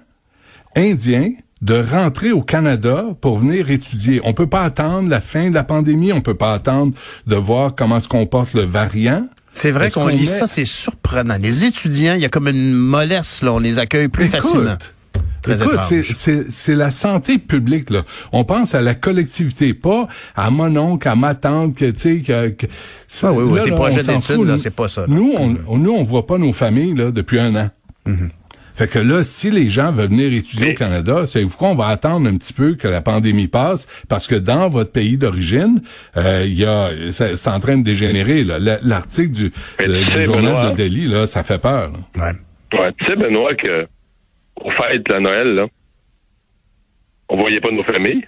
indiens 0.76 1.33
de 1.62 1.75
rentrer 1.75 2.33
au 2.33 2.43
Canada 2.43 3.05
pour 3.21 3.38
venir 3.38 3.71
étudier. 3.71 4.21
On 4.25 4.33
peut 4.33 4.47
pas 4.47 4.62
attendre 4.62 5.09
la 5.09 5.21
fin 5.21 5.50
de 5.50 5.55
la 5.55 5.64
pandémie, 5.64 6.12
on 6.12 6.23
peut 6.23 6.35
pas 6.35 6.55
attendre 6.55 6.95
de 7.26 7.37
voir 7.37 7.75
comment 7.75 8.00
se 8.00 8.09
comporte 8.09 8.55
le 8.55 8.62
variant. 8.62 9.29
C'est 9.52 9.73
vrai 9.73 9.90
qu'on 9.90 10.07
lit 10.07 10.26
ça, 10.26 10.47
c'est 10.47 10.64
surprenant. 10.64 11.37
Les 11.40 11.64
étudiants, 11.64 12.14
il 12.14 12.21
y 12.21 12.25
a 12.25 12.29
comme 12.29 12.49
une 12.49 12.73
mollesse, 12.73 13.43
là, 13.43 13.52
on 13.52 13.59
les 13.59 13.79
accueille 13.79 14.09
plus 14.09 14.26
facilement. 14.26 14.76
écoute, 15.47 15.81
c'est 16.49 16.75
la 16.75 16.90
santé 16.90 17.38
publique 17.38 17.90
là. 17.90 18.05
On 18.33 18.45
pense 18.45 18.75
à 18.75 18.81
la 18.81 18.95
collectivité, 18.95 19.75
pas 19.75 20.09
à 20.37 20.50
mon 20.50 20.75
oncle, 20.76 21.09
à 21.09 21.17
ma 21.17 21.35
tante, 21.35 21.75
que 21.75 21.90
tu 21.90 21.99
sais 21.99 22.17
que, 22.21 22.49
que 22.50 22.67
ah 23.23 23.33
oui, 23.33 23.45
oui, 23.45 23.61
tes 23.64 23.73
projets 23.73 24.02
d'études 24.02 24.45
là, 24.45 24.57
c'est 24.57 24.71
pas 24.71 24.88
ça. 24.88 25.05
Nous, 25.09 25.35
on, 25.37 25.76
nous 25.79 25.93
on 25.93 26.05
voit 26.05 26.26
pas 26.26 26.38
nos 26.38 26.52
familles 26.52 26.95
là 26.95 27.11
depuis 27.11 27.40
un 27.40 27.55
an. 27.57 27.71
Mm-hmm. 28.07 28.31
Fait 28.80 28.88
que 28.88 28.99
là, 28.99 29.22
si 29.22 29.50
les 29.50 29.68
gens 29.68 29.92
veulent 29.92 30.08
venir 30.08 30.32
étudier 30.32 30.70
au 30.70 30.75
Canada, 30.75 31.26
c'est 31.26 31.42
vous 31.42 31.54
qu'on 31.54 31.75
va 31.75 31.88
attendre 31.88 32.26
un 32.26 32.38
petit 32.38 32.54
peu 32.54 32.76
que 32.76 32.88
la 32.88 33.02
pandémie 33.02 33.46
passe, 33.46 33.87
parce 34.08 34.26
que 34.26 34.34
dans 34.34 34.70
votre 34.70 34.90
pays 34.90 35.18
d'origine, 35.18 35.82
euh, 36.16 36.46
il 36.46 36.58
y 36.58 36.64
a, 36.64 36.88
c'est 37.10 37.49
en 37.49 37.60
train 37.60 37.76
de 37.76 37.84
dégénérer. 37.84 38.42
L'article 38.42 39.32
du, 39.32 39.52
journal 40.25 40.70
de 40.70 40.76
Delhi, 40.76 41.08
là, 41.08 41.26
ça 41.26 41.42
fait 41.42 41.60
peur. 41.60 41.92
Ouais. 42.16 42.78
ouais. 42.78 42.92
Tu 42.96 43.06
sais, 43.06 43.16
Benoît, 43.16 43.54
que 43.54 43.87
au 44.56 44.70
fête 44.70 45.04
de 45.04 45.18
Noël, 45.18 45.54
là, 45.56 45.66
on 47.28 47.37
voyait 47.37 47.60
pas 47.60 47.72
nos 47.72 47.84
familles. 47.84 48.26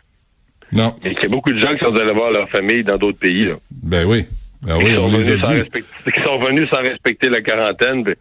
Non. 0.71 0.95
Mais 1.03 1.15
qu'il 1.15 1.23
y 1.23 1.27
a 1.27 1.31
beaucoup 1.31 1.55
de 1.55 1.61
gens 1.61 1.75
qui 1.75 1.83
sont 1.83 1.97
allés 1.97 2.13
voir 2.13 2.31
leur 2.31 2.51
famille 2.51 2.85
dans 2.85 2.99
d'autres 2.99 3.19
pays. 3.19 3.47
Là. 3.47 3.55
Ben 3.71 4.05
oui. 4.05 4.27
Ah 4.69 4.77
oui, 4.77 4.85
qui, 4.85 4.97
on 4.99 5.11
sont 5.11 5.17
les 5.17 5.29
a 5.29 5.31
venus 5.31 5.41
sans 5.41 5.53
vus. 5.53 5.61
respecter, 5.61 6.13
qui 6.13 6.23
sont 6.23 6.39
venus 6.41 6.69
sans 6.69 6.83
respecter 6.83 7.29
la 7.31 7.41
quarantaine. 7.41 8.03
ben, 8.05 8.15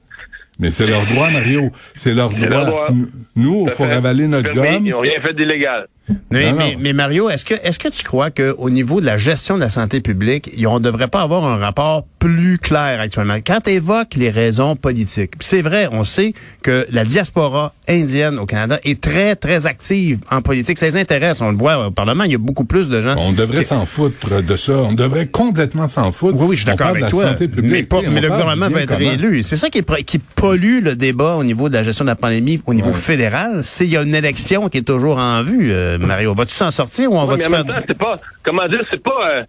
Mais 0.59 0.71
c'est 0.71 0.85
leur 0.85 1.05
droit, 1.05 1.29
Mario. 1.29 1.71
C'est 1.95 2.13
leur 2.13 2.29
droit. 2.29 2.89
Nous, 3.35 3.65
il 3.67 3.73
faut 3.73 3.83
ravaler 3.83 4.27
notre 4.27 4.53
gomme. 4.53 4.85
Ils 4.85 4.91
n'ont 4.91 4.99
rien 4.99 5.19
fait 5.21 5.33
d'illégal. 5.33 5.87
Mais, 6.31 6.51
mais, 6.53 6.75
mais 6.79 6.93
Mario, 6.93 7.29
est-ce 7.29 7.45
que 7.45 7.53
est-ce 7.63 7.77
que 7.79 7.87
tu 7.87 8.03
crois 8.03 8.31
qu'au 8.31 8.69
niveau 8.69 8.99
de 9.01 9.05
la 9.05 9.17
gestion 9.17 9.55
de 9.55 9.61
la 9.61 9.69
santé 9.69 10.01
publique, 10.01 10.49
on 10.67 10.75
ne 10.79 10.83
devrait 10.83 11.07
pas 11.07 11.21
avoir 11.21 11.45
un 11.45 11.57
rapport 11.57 12.05
plus 12.19 12.57
clair 12.57 12.99
actuellement? 12.99 13.37
Quand 13.45 13.61
tu 13.61 13.71
évoques 13.71 14.15
les 14.15 14.29
raisons 14.29 14.75
politiques, 14.75 15.33
c'est 15.39 15.61
vrai, 15.61 15.87
on 15.91 16.03
sait 16.03 16.33
que 16.63 16.85
la 16.91 17.05
diaspora 17.05 17.73
indienne 17.87 18.39
au 18.39 18.45
Canada 18.45 18.79
est 18.83 18.99
très, 18.99 19.35
très 19.35 19.67
active 19.67 20.19
en 20.31 20.41
politique. 20.41 20.77
Ça 20.79 20.87
les 20.87 20.97
intéresse. 20.97 21.39
On 21.39 21.51
le 21.51 21.57
voit 21.57 21.87
au 21.87 21.91
Parlement, 21.91 22.23
il 22.23 22.31
y 22.31 22.35
a 22.35 22.39
beaucoup 22.39 22.65
plus 22.65 22.89
de 22.89 22.99
gens. 23.01 23.15
On 23.17 23.31
devrait 23.31 23.59
qui- 23.59 23.65
s'en 23.65 23.85
foutre 23.85 24.41
de 24.41 24.55
ça. 24.57 24.73
On 24.73 24.93
devrait 24.93 25.27
complètement 25.27 25.87
s'en 25.87 26.11
foutre. 26.11 26.37
Oui, 26.39 26.47
oui, 26.49 26.55
je 26.55 26.61
suis 26.61 26.65
d'accord 26.65 26.87
avec 26.87 27.07
toi. 27.09 27.35
mais 27.61 27.83
pas- 27.83 28.01
le 28.01 28.09
gouvernement 28.29 28.69
va 28.69 28.81
être 28.81 28.95
réélu. 28.97 29.43
C'est 29.43 29.57
ça 29.57 29.69
qui, 29.69 29.77
est 29.77 29.83
pro- 29.83 29.95
qui 30.05 30.17
pollue 30.19 30.81
le 30.83 30.95
débat 30.95 31.35
au 31.35 31.43
niveau 31.43 31.69
de 31.69 31.75
la 31.75 31.83
gestion 31.83 32.05
de 32.05 32.09
la 32.09 32.15
pandémie 32.15 32.59
au 32.65 32.73
niveau 32.73 32.89
Ouais. 32.89 32.93
fédéral. 32.95 33.61
C'est 33.63 33.85
il 33.85 33.91
y 33.91 33.97
a 33.97 34.01
une 34.01 34.15
élection 34.15 34.67
qui 34.69 34.79
est 34.79 34.81
toujours 34.81 35.17
en 35.17 35.43
vue, 35.43 35.71
euh, 35.71 35.90
Mario. 35.97 36.33
Vas-tu 36.33 36.53
s'en 36.53 36.71
sortir 36.71 37.11
ou 37.11 37.17
on 37.17 37.25
Ouais, 37.27 37.37
va-tu 37.37 37.49
faire... 37.49 37.83
c'est 37.87 37.97
pas, 37.97 38.17
comment 38.43 38.67
dire, 38.67 38.83
c'est 38.89 39.01
pas, 39.03 39.29
euh, 39.29 39.43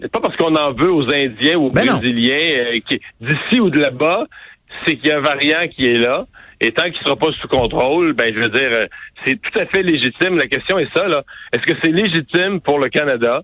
c'est 0.00 0.10
pas 0.10 0.20
parce 0.20 0.36
qu'on 0.36 0.54
en 0.56 0.72
veut 0.72 0.92
aux 0.92 1.08
Indiens 1.12 1.56
ou 1.56 1.66
aux 1.66 1.70
Ben. 1.70 1.86
Brésiliens 1.86 2.64
euh, 2.74 2.96
d'ici 3.20 3.60
ou 3.60 3.70
de 3.70 3.78
là-bas, 3.78 4.24
c'est 4.84 4.96
qu'il 4.96 5.08
y 5.08 5.12
a 5.12 5.18
un 5.18 5.20
variant 5.20 5.68
qui 5.68 5.86
est 5.86 5.98
là. 5.98 6.24
Et 6.60 6.70
tant 6.70 6.84
qu'il 6.84 7.02
sera 7.02 7.16
pas 7.16 7.32
sous 7.40 7.48
contrôle, 7.48 8.12
ben 8.12 8.32
je 8.32 8.38
veux 8.40 8.48
dire, 8.48 8.70
euh, 8.72 8.86
c'est 9.24 9.34
tout 9.40 9.58
à 9.58 9.66
fait 9.66 9.82
légitime. 9.82 10.36
La 10.38 10.46
question 10.46 10.78
est 10.78 10.88
ça, 10.94 11.08
là. 11.08 11.22
Est-ce 11.52 11.62
que 11.62 11.74
c'est 11.82 11.90
légitime 11.90 12.60
pour 12.60 12.78
le 12.78 12.88
Canada, 12.88 13.42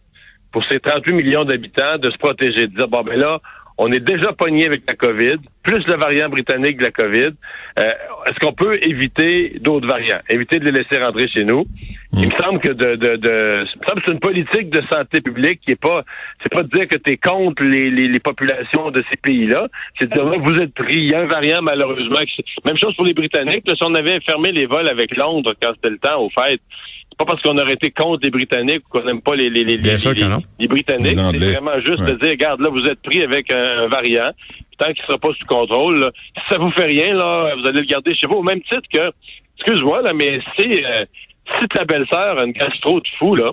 pour 0.52 0.64
ses 0.66 0.78
38 0.78 1.12
millions 1.14 1.44
d'habitants, 1.44 1.98
de 1.98 2.10
se 2.10 2.16
protéger, 2.18 2.68
de 2.68 2.76
dire 2.76 2.86
bon 2.88 3.02
ben 3.02 3.18
là, 3.18 3.40
on 3.76 3.90
est 3.90 4.00
déjà 4.00 4.32
pogné 4.32 4.66
avec 4.66 4.82
la 4.86 4.94
COVID, 4.94 5.38
plus 5.68 5.86
le 5.86 5.96
variant 5.96 6.28
britannique 6.28 6.78
de 6.78 6.84
la 6.84 6.90
COVID. 6.90 7.32
Euh, 7.78 7.92
Est-ce 8.26 8.38
qu'on 8.40 8.52
peut 8.54 8.78
éviter 8.82 9.58
d'autres 9.60 9.86
variants, 9.86 10.20
éviter 10.30 10.58
de 10.58 10.64
les 10.64 10.72
laisser 10.72 10.98
rentrer 11.02 11.28
chez 11.28 11.44
nous 11.44 11.66
Il 12.14 12.26
me 12.28 12.34
semble 12.42 12.58
que 12.60 12.72
de, 12.72 12.96
de, 12.96 13.16
de 13.16 13.64
il 13.74 13.80
me 13.80 13.84
semble 13.86 14.00
que 14.00 14.06
c'est 14.06 14.12
une 14.14 14.20
politique 14.30 14.70
de 14.70 14.82
santé 14.90 15.20
publique 15.20 15.60
qui 15.64 15.72
est 15.72 15.80
pas, 15.80 16.04
c'est 16.42 16.52
pas 16.52 16.62
de 16.62 16.68
dire 16.76 16.88
que 16.88 16.96
tu 16.96 17.10
es 17.12 17.16
contre 17.18 17.62
les, 17.64 17.90
les, 17.90 18.08
les 18.08 18.20
populations 18.20 18.90
de 18.90 19.02
ces 19.10 19.16
pays-là, 19.18 19.68
c'est 19.98 20.08
de 20.08 20.14
dire 20.14 20.24
là, 20.24 20.36
vous 20.38 20.56
êtes 20.60 20.74
pris, 20.74 20.94
il 21.04 21.10
y 21.10 21.14
a 21.14 21.20
un 21.20 21.26
variant 21.26 21.62
malheureusement. 21.62 22.18
Même 22.64 22.78
chose 22.78 22.94
pour 22.96 23.04
les 23.04 23.14
Britanniques. 23.14 23.64
Là, 23.68 23.74
si 23.76 23.84
on 23.84 23.94
avait 23.94 24.20
fermé 24.20 24.52
les 24.52 24.66
vols 24.66 24.88
avec 24.88 25.14
Londres 25.16 25.54
quand 25.60 25.72
c'était 25.74 25.90
le 25.90 25.98
temps, 25.98 26.20
au 26.22 26.30
fait, 26.30 26.60
c'est 27.10 27.18
pas 27.18 27.24
parce 27.26 27.42
qu'on 27.42 27.56
aurait 27.58 27.74
été 27.74 27.90
contre 27.90 28.20
les 28.22 28.30
Britanniques 28.30 28.82
ou 28.86 28.98
qu'on 28.98 29.04
n'aime 29.04 29.20
pas 29.22 29.34
les, 29.36 29.50
les, 29.50 29.64
les, 29.64 29.76
Bien 29.76 29.92
les- 29.92 29.98
sûr 29.98 30.14
que 30.14 30.20
les- 30.20 30.24
non. 30.26 30.42
les 30.58 30.68
Britanniques. 30.68 31.18
C'est 31.32 31.38
vraiment 31.52 31.78
juste 31.84 32.00
Ouais. 32.00 32.12
de 32.12 32.18
dire, 32.18 32.30
regarde, 32.30 32.60
là, 32.60 32.68
vous 32.70 32.84
êtes 32.86 33.02
pris 33.02 33.22
avec 33.22 33.50
un, 33.52 33.84
un 33.84 33.86
variant. 33.88 34.30
Tant 34.78 34.92
qu'il 34.92 35.04
sera 35.06 35.18
pas 35.18 35.30
sous 35.38 35.46
contrôle, 35.46 35.98
là, 35.98 36.10
si 36.36 36.42
ça 36.48 36.58
vous 36.58 36.70
fait 36.70 36.86
rien, 36.86 37.14
là, 37.14 37.54
vous 37.56 37.66
allez 37.66 37.80
le 37.80 37.86
garder 37.86 38.14
chez 38.14 38.26
vous. 38.26 38.36
Au 38.36 38.42
même 38.42 38.62
titre 38.62 38.88
que, 38.92 39.12
excuse-moi, 39.56 40.02
là, 40.02 40.12
mais 40.12 40.40
si, 40.56 40.84
euh, 40.84 41.04
si 41.60 41.68
ta 41.68 41.84
belle-sœur 41.84 42.40
a 42.40 42.44
une 42.44 42.52
gastro 42.52 43.00
de 43.00 43.08
fou, 43.18 43.34
là, 43.34 43.50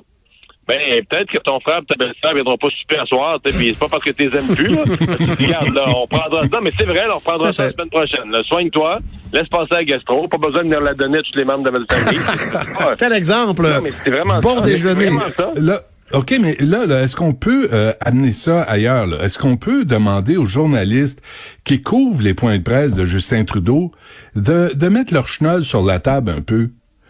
ben, 0.67 0.79
peut-être 1.07 1.31
que 1.31 1.37
ton 1.37 1.59
frère 1.59 1.79
et 1.79 1.85
ta 1.85 1.95
belle-sœur 1.95 2.33
viendront 2.33 2.57
pas 2.57 2.69
super 2.79 3.03
à 3.03 3.05
soir, 3.05 3.39
tu 3.43 3.51
c'est 3.51 3.77
pas 3.79 3.87
parce 3.87 4.03
que 4.03 4.09
tu 4.09 4.27
les 4.27 4.37
aimes 4.37 4.55
plus, 4.55 4.69
là. 4.69 4.83
Regarde, 5.39 5.73
là, 5.75 5.83
on 5.95 6.07
prendra 6.07 6.41
ça, 6.47 6.59
mais 6.61 6.71
c'est 6.77 6.85
vrai, 6.85 7.07
là, 7.07 7.17
on 7.17 7.21
prendra 7.21 7.53
ça 7.53 7.65
la 7.65 7.71
semaine 7.71 7.89
prochaine, 7.89 8.31
là. 8.31 8.41
Soigne-toi, 8.43 8.99
laisse 9.31 9.47
passer 9.47 9.67
la 9.71 9.83
gastro, 9.83 10.27
pas 10.27 10.37
besoin 10.37 10.63
de 10.63 10.67
venir 10.67 10.81
la 10.81 10.95
donner 10.95 11.19
à 11.19 11.21
tous 11.21 11.35
les 11.35 11.45
membres 11.45 11.65
de 11.65 11.77
notre 11.77 11.95
famille. 11.95 12.19
Quel 12.97 13.13
exemple! 13.13 13.61
Non, 13.61 13.81
mais 13.83 13.91
c'est 14.03 14.09
vraiment 14.09 14.39
bon 14.39 14.55
ça. 14.55 14.61
déjeuner. 14.61 15.05
C'est 15.05 15.11
vraiment 15.11 15.31
ça. 15.37 15.81
OK, 16.13 16.35
mais 16.39 16.55
là, 16.59 16.85
là 16.85 17.01
est-ce 17.01 17.15
qu'on 17.15 17.33
peut 17.33 17.69
euh, 17.73 17.93
amener 17.99 18.31
ça 18.31 18.61
ailleurs? 18.61 19.23
Est-ce 19.23 19.39
qu'on 19.39 19.57
peut 19.57 19.85
demander 19.85 20.37
aux 20.37 20.45
journalistes 20.45 21.21
qui 21.63 21.81
couvrent 21.81 22.21
les 22.21 22.35
points 22.35 22.57
de 22.57 22.63
presse 22.63 22.93
de 22.93 23.05
Justin 23.05 23.43
Trudeau 23.43 23.91
de, 24.35 24.71
de 24.73 24.87
mettre 24.87 25.13
leur 25.13 25.27
chenol 25.27 25.65
sur 25.65 25.83
la 25.83 25.99
table 25.99 26.29
un 26.29 26.41
peu? 26.41 26.69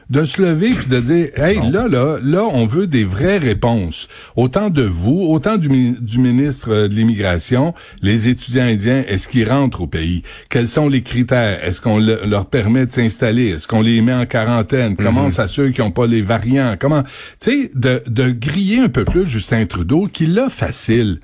De 0.09 0.23
se 0.23 0.41
lever 0.41 0.69
puis 0.71 0.87
de 0.87 0.99
dire 0.99 1.27
hey 1.37 1.59
là 1.71 1.87
là 1.87 2.17
là 2.21 2.43
on 2.51 2.65
veut 2.65 2.87
des 2.87 3.03
vraies 3.03 3.37
réponses. 3.39 4.07
Autant 4.35 4.69
de 4.69 4.83
vous 4.83 5.21
autant 5.29 5.57
du, 5.57 5.67
du 5.99 6.19
ministre 6.19 6.69
euh, 6.71 6.87
de 6.87 6.93
l'immigration 6.93 7.73
les 8.01 8.27
étudiants 8.27 8.65
indiens 8.65 9.03
est-ce 9.07 9.27
qu'ils 9.27 9.49
rentrent 9.49 9.81
au 9.81 9.87
pays? 9.87 10.21
Quels 10.49 10.67
sont 10.67 10.89
les 10.89 11.01
critères? 11.01 11.63
Est-ce 11.63 11.81
qu'on 11.81 11.97
le- 11.99 12.21
leur 12.25 12.45
permet 12.47 12.85
de 12.85 12.91
s'installer? 12.91 13.47
Est-ce 13.49 13.67
qu'on 13.67 13.81
les 13.81 14.01
met 14.01 14.13
en 14.13 14.25
quarantaine? 14.25 14.95
Comment 14.95 15.25
on 15.25 15.29
s'assure 15.29 15.71
qu'ils 15.73 15.83
n'ont 15.83 15.91
pas 15.91 16.07
les 16.07 16.21
variants? 16.21 16.75
Comment 16.79 17.03
tu 17.03 17.09
sais 17.39 17.71
de, 17.73 18.03
de 18.07 18.29
griller 18.31 18.79
un 18.79 18.89
peu 18.89 19.05
plus 19.05 19.25
Justin 19.25 19.65
Trudeau 19.65 20.07
qui 20.11 20.27
l'a 20.27 20.49
facile. 20.49 21.19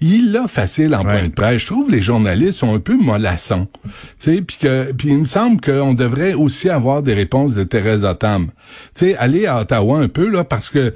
Il 0.00 0.32
l'a 0.32 0.48
facile 0.48 0.94
en 0.94 1.02
point 1.02 1.24
de 1.28 1.32
presse. 1.34 1.62
Je 1.62 1.66
trouve 1.66 1.90
les 1.90 2.00
journalistes 2.02 2.58
sont 2.60 2.74
un 2.74 2.80
peu 2.80 2.96
mollassons. 2.96 3.68
Tu 3.84 3.90
sais 4.18 4.42
puis 4.42 4.56
que 4.60 4.92
puis 4.92 5.08
il 5.08 5.18
me 5.18 5.24
semble 5.24 5.60
qu'on 5.60 5.94
devrait 5.94 6.34
aussi 6.34 6.68
avoir 6.70 7.02
des 7.02 7.14
réponses 7.14 7.54
de 7.54 7.62
Thérèse 7.62 8.04
Tu 8.22 8.48
sais, 8.94 9.16
aller 9.16 9.46
à 9.46 9.60
Ottawa 9.60 9.98
un 9.98 10.08
peu, 10.08 10.28
là, 10.28 10.44
parce 10.44 10.70
que 10.70 10.94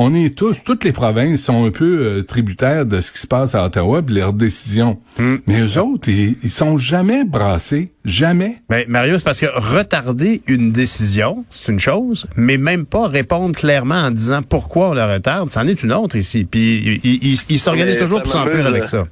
on 0.00 0.14
est 0.14 0.38
tous, 0.38 0.62
toutes 0.64 0.84
les 0.84 0.92
provinces 0.92 1.42
sont 1.42 1.66
un 1.66 1.72
peu 1.72 1.98
euh, 2.00 2.22
tributaires 2.22 2.86
de 2.86 3.00
ce 3.00 3.10
qui 3.10 3.18
se 3.18 3.26
passe 3.26 3.56
à 3.56 3.64
Ottawa 3.66 4.00
et 4.08 4.12
leurs 4.12 4.32
décisions. 4.32 5.00
Mais 5.18 5.60
eux 5.60 5.76
autres, 5.80 6.08
ils, 6.08 6.36
ils 6.44 6.50
sont 6.50 6.78
jamais 6.78 7.24
brassés. 7.24 7.90
Jamais. 8.04 8.58
Ben, 8.68 8.84
Mario, 8.86 9.18
c'est 9.18 9.24
parce 9.24 9.40
que 9.40 9.46
retarder 9.46 10.42
une 10.46 10.70
décision, 10.70 11.44
c'est 11.50 11.72
une 11.72 11.80
chose, 11.80 12.26
mais 12.36 12.58
même 12.58 12.86
pas 12.86 13.08
répondre 13.08 13.56
clairement 13.56 13.96
en 13.96 14.12
disant 14.12 14.42
pourquoi 14.42 14.90
on 14.90 14.94
la 14.94 15.12
retarde, 15.12 15.50
c'en 15.50 15.66
est 15.66 15.82
une 15.82 15.92
autre 15.92 16.14
ici. 16.14 16.44
Puis 16.44 17.00
il, 17.02 17.14
il, 17.32 17.38
il 17.48 17.58
s'organise 17.58 17.96
Mais 17.96 18.02
toujours 18.02 18.18
ça 18.18 18.22
pour 18.22 18.32
s'enfuir 18.32 18.62
m'amuse, 18.62 18.68
avec 18.68 18.82
euh, 18.82 18.86
ça. 18.86 19.08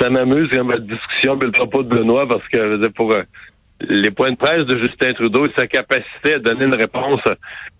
ça 0.00 0.08
m'amuse 0.08 0.48
comme 0.50 0.70
la 0.70 0.78
discussion 0.78 1.36
puis 1.36 1.48
le 1.48 1.52
propos 1.52 1.82
de 1.82 1.94
Benoît 1.94 2.26
parce 2.26 2.48
que 2.48 2.56
je 2.58 2.72
veux 2.72 2.78
dire, 2.78 2.92
pour 2.96 3.12
euh, 3.12 3.22
les 3.80 4.10
points 4.10 4.32
de 4.32 4.36
presse 4.36 4.64
de 4.66 4.78
Justin 4.78 5.12
Trudeau 5.12 5.46
et 5.46 5.50
sa 5.56 5.66
capacité 5.66 6.34
à 6.34 6.38
donner 6.38 6.64
une 6.64 6.74
réponse, 6.74 7.20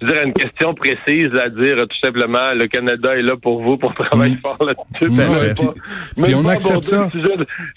je 0.01 0.07
veux 0.07 0.13
dire, 0.13 0.21
à 0.21 0.25
une 0.25 0.35
question 0.35 0.75
précise, 0.75 1.31
à 1.43 1.49
dire 1.49 1.77
tout 1.89 1.97
simplement 2.05 2.53
le 2.53 2.67
Canada 2.69 3.17
est 3.17 3.23
là 3.23 3.35
pour 3.41 3.63
vous 3.63 3.79
pour 3.79 3.95
travailler 3.95 4.37
fort 4.43 4.59
là-dessus. 4.63 5.11
Mm. 5.11 5.17
Même 5.17 5.31
Ouais, 5.31 5.55
puis- 5.55 6.23
puis 6.23 6.35
on 6.35 6.43
pas 6.43 6.53
accepte 6.53 6.85
ça. 6.85 7.07
de- 7.07 7.11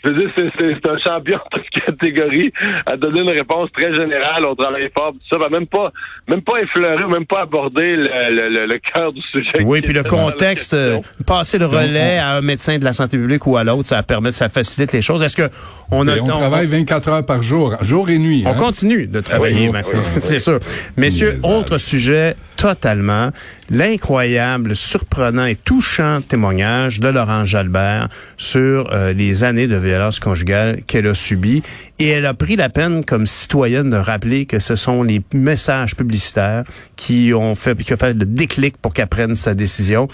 je 0.03 0.09
veux 0.09 0.15
dire, 0.19 0.29
c'est- 0.35 0.51
c'est 0.57 0.73
c'est 0.83 0.89
un 0.89 0.97
champion 0.99 1.37
de 1.53 1.59
toute 1.59 1.69
catégorie 1.85 2.51
à 2.85 2.97
donner 2.97 3.21
une 3.21 3.29
réponse 3.29 3.69
très 3.71 3.93
générale, 3.95 4.45
on 4.45 4.55
travaille 4.55 4.89
fort, 4.93 5.13
tout 5.13 5.19
ça, 5.29 5.37
va 5.37 5.47
même 5.49 5.67
pas 5.67 5.91
même 6.27 6.41
pas 6.41 6.59
effleurer, 6.61 7.05
même 7.07 7.25
pas 7.25 7.41
aborder 7.43 7.95
le, 7.95 8.03
le, 8.03 8.49
le, 8.49 8.65
le 8.65 8.79
cœur 8.93 9.13
du 9.13 9.21
sujet. 9.21 9.63
Oui, 9.63 9.81
puis 9.81 9.93
le 9.93 10.03
contexte, 10.03 10.73
euh, 10.73 10.99
passer 11.25 11.57
le 11.57 11.65
relais 11.65 12.19
à 12.19 12.31
un 12.35 12.41
médecin 12.41 12.77
de 12.77 12.83
la 12.83 12.93
santé 12.93 13.17
publique 13.17 13.47
ou 13.47 13.55
à 13.57 13.63
l'autre, 13.63 13.87
ça 13.87 14.03
permet 14.03 14.29
de 14.29 14.33
ça 14.35 14.49
facilite 14.49 14.91
les 14.91 15.01
choses. 15.01 15.23
Est-ce 15.23 15.35
que 15.37 15.49
on 15.91 16.07
a 16.07 16.17
Et 16.17 16.21
on, 16.21 16.25
travaille 16.25 16.67
24 16.67 17.07
heures 17.09 17.25
par 17.25 17.41
jour, 17.41 17.75
jour 17.81 18.08
et 18.09 18.19
nuit. 18.19 18.43
On 18.45 18.51
hein? 18.51 18.53
continue 18.55 19.07
de 19.07 19.19
travailler, 19.21 19.67
oui, 19.67 19.73
maintenant. 19.73 19.99
oui, 19.99 20.09
oui. 20.15 20.21
c'est 20.21 20.39
sûr. 20.39 20.59
Messieurs, 20.97 21.39
autre 21.43 21.77
sujet 21.77 22.35
totalement, 22.55 23.29
l'incroyable, 23.69 24.75
surprenant 24.75 25.45
et 25.45 25.55
touchant 25.55 26.19
témoignage 26.21 26.99
de 26.99 27.07
Laurent 27.07 27.45
Jalbert 27.45 28.09
sur 28.35 28.91
euh, 28.91 29.13
les 29.13 29.45
années 29.45 29.67
de 29.67 29.77
violence 29.77 30.19
conjugale 30.19 30.81
qu'elle 30.85 31.07
a 31.07 31.15
subies. 31.15 31.61
Et 31.99 32.09
elle 32.09 32.25
a 32.25 32.33
pris 32.33 32.55
la 32.57 32.69
peine 32.69 33.05
comme 33.05 33.27
citoyenne 33.27 33.89
de 33.89 33.97
rappeler 33.97 34.45
que 34.45 34.59
ce 34.59 34.75
sont 34.75 35.03
les 35.03 35.21
messages 35.33 35.95
publicitaires 35.95 36.63
qui 36.97 37.33
ont 37.33 37.55
fait, 37.55 37.81
qui 37.81 37.93
ont 37.93 37.97
fait 37.97 38.13
le 38.13 38.25
déclic 38.25 38.75
pour 38.77 38.93
qu'elle 38.93 39.07
prenne 39.07 39.35
sa 39.35 39.53
décision. 39.53 40.09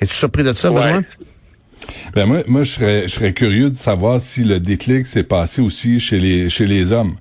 Es-tu 0.00 0.14
surpris 0.14 0.42
de 0.42 0.52
ça, 0.52 0.72
Ouais. 0.72 0.80
Benoît? 0.82 1.02
Ben 2.14 2.26
moi, 2.26 2.42
moi 2.46 2.64
je 2.64 2.70
serais, 2.70 3.02
je 3.02 3.14
serais 3.14 3.32
curieux 3.32 3.70
de 3.70 3.76
savoir 3.76 4.20
si 4.20 4.44
le 4.44 4.58
déclic 4.58 5.06
s'est 5.06 5.22
passé 5.22 5.60
aussi 5.60 6.00
chez 6.00 6.18
les, 6.18 6.48
chez 6.48 6.66
les 6.66 6.92
hommes. 6.92 7.16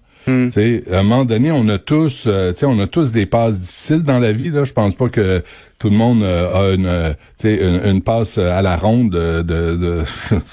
Sais, 0.52 0.84
à 0.92 1.00
un 1.00 1.04
moment 1.04 1.26
donné, 1.26 1.52
on 1.52 1.68
a 1.70 1.78
tous, 1.78 2.26
euh, 2.28 2.54
on 2.64 2.80
a 2.80 2.88
tous 2.88 3.12
des 3.12 3.26
passes 3.26 3.60
difficiles 3.62 4.04
dans 4.04 4.20
la 4.20 4.32
vie. 4.32 4.50
Là, 4.50 4.64
je 4.64 4.74
pense 4.74 4.96
pas 4.96 5.10
que 5.10 5.42
tout 5.80 5.90
le 5.90 5.96
monde 5.98 6.24
euh, 6.24 6.72
a 6.72 6.74
une, 6.76 6.86
euh, 6.86 7.14
une, 7.44 7.82
une 7.96 8.02
passe 8.02 8.38
à 8.38 8.62
la 8.62 8.78
ronde 8.78 9.10
de, 9.12 9.42
de, 9.42 9.76
de, 9.76 10.04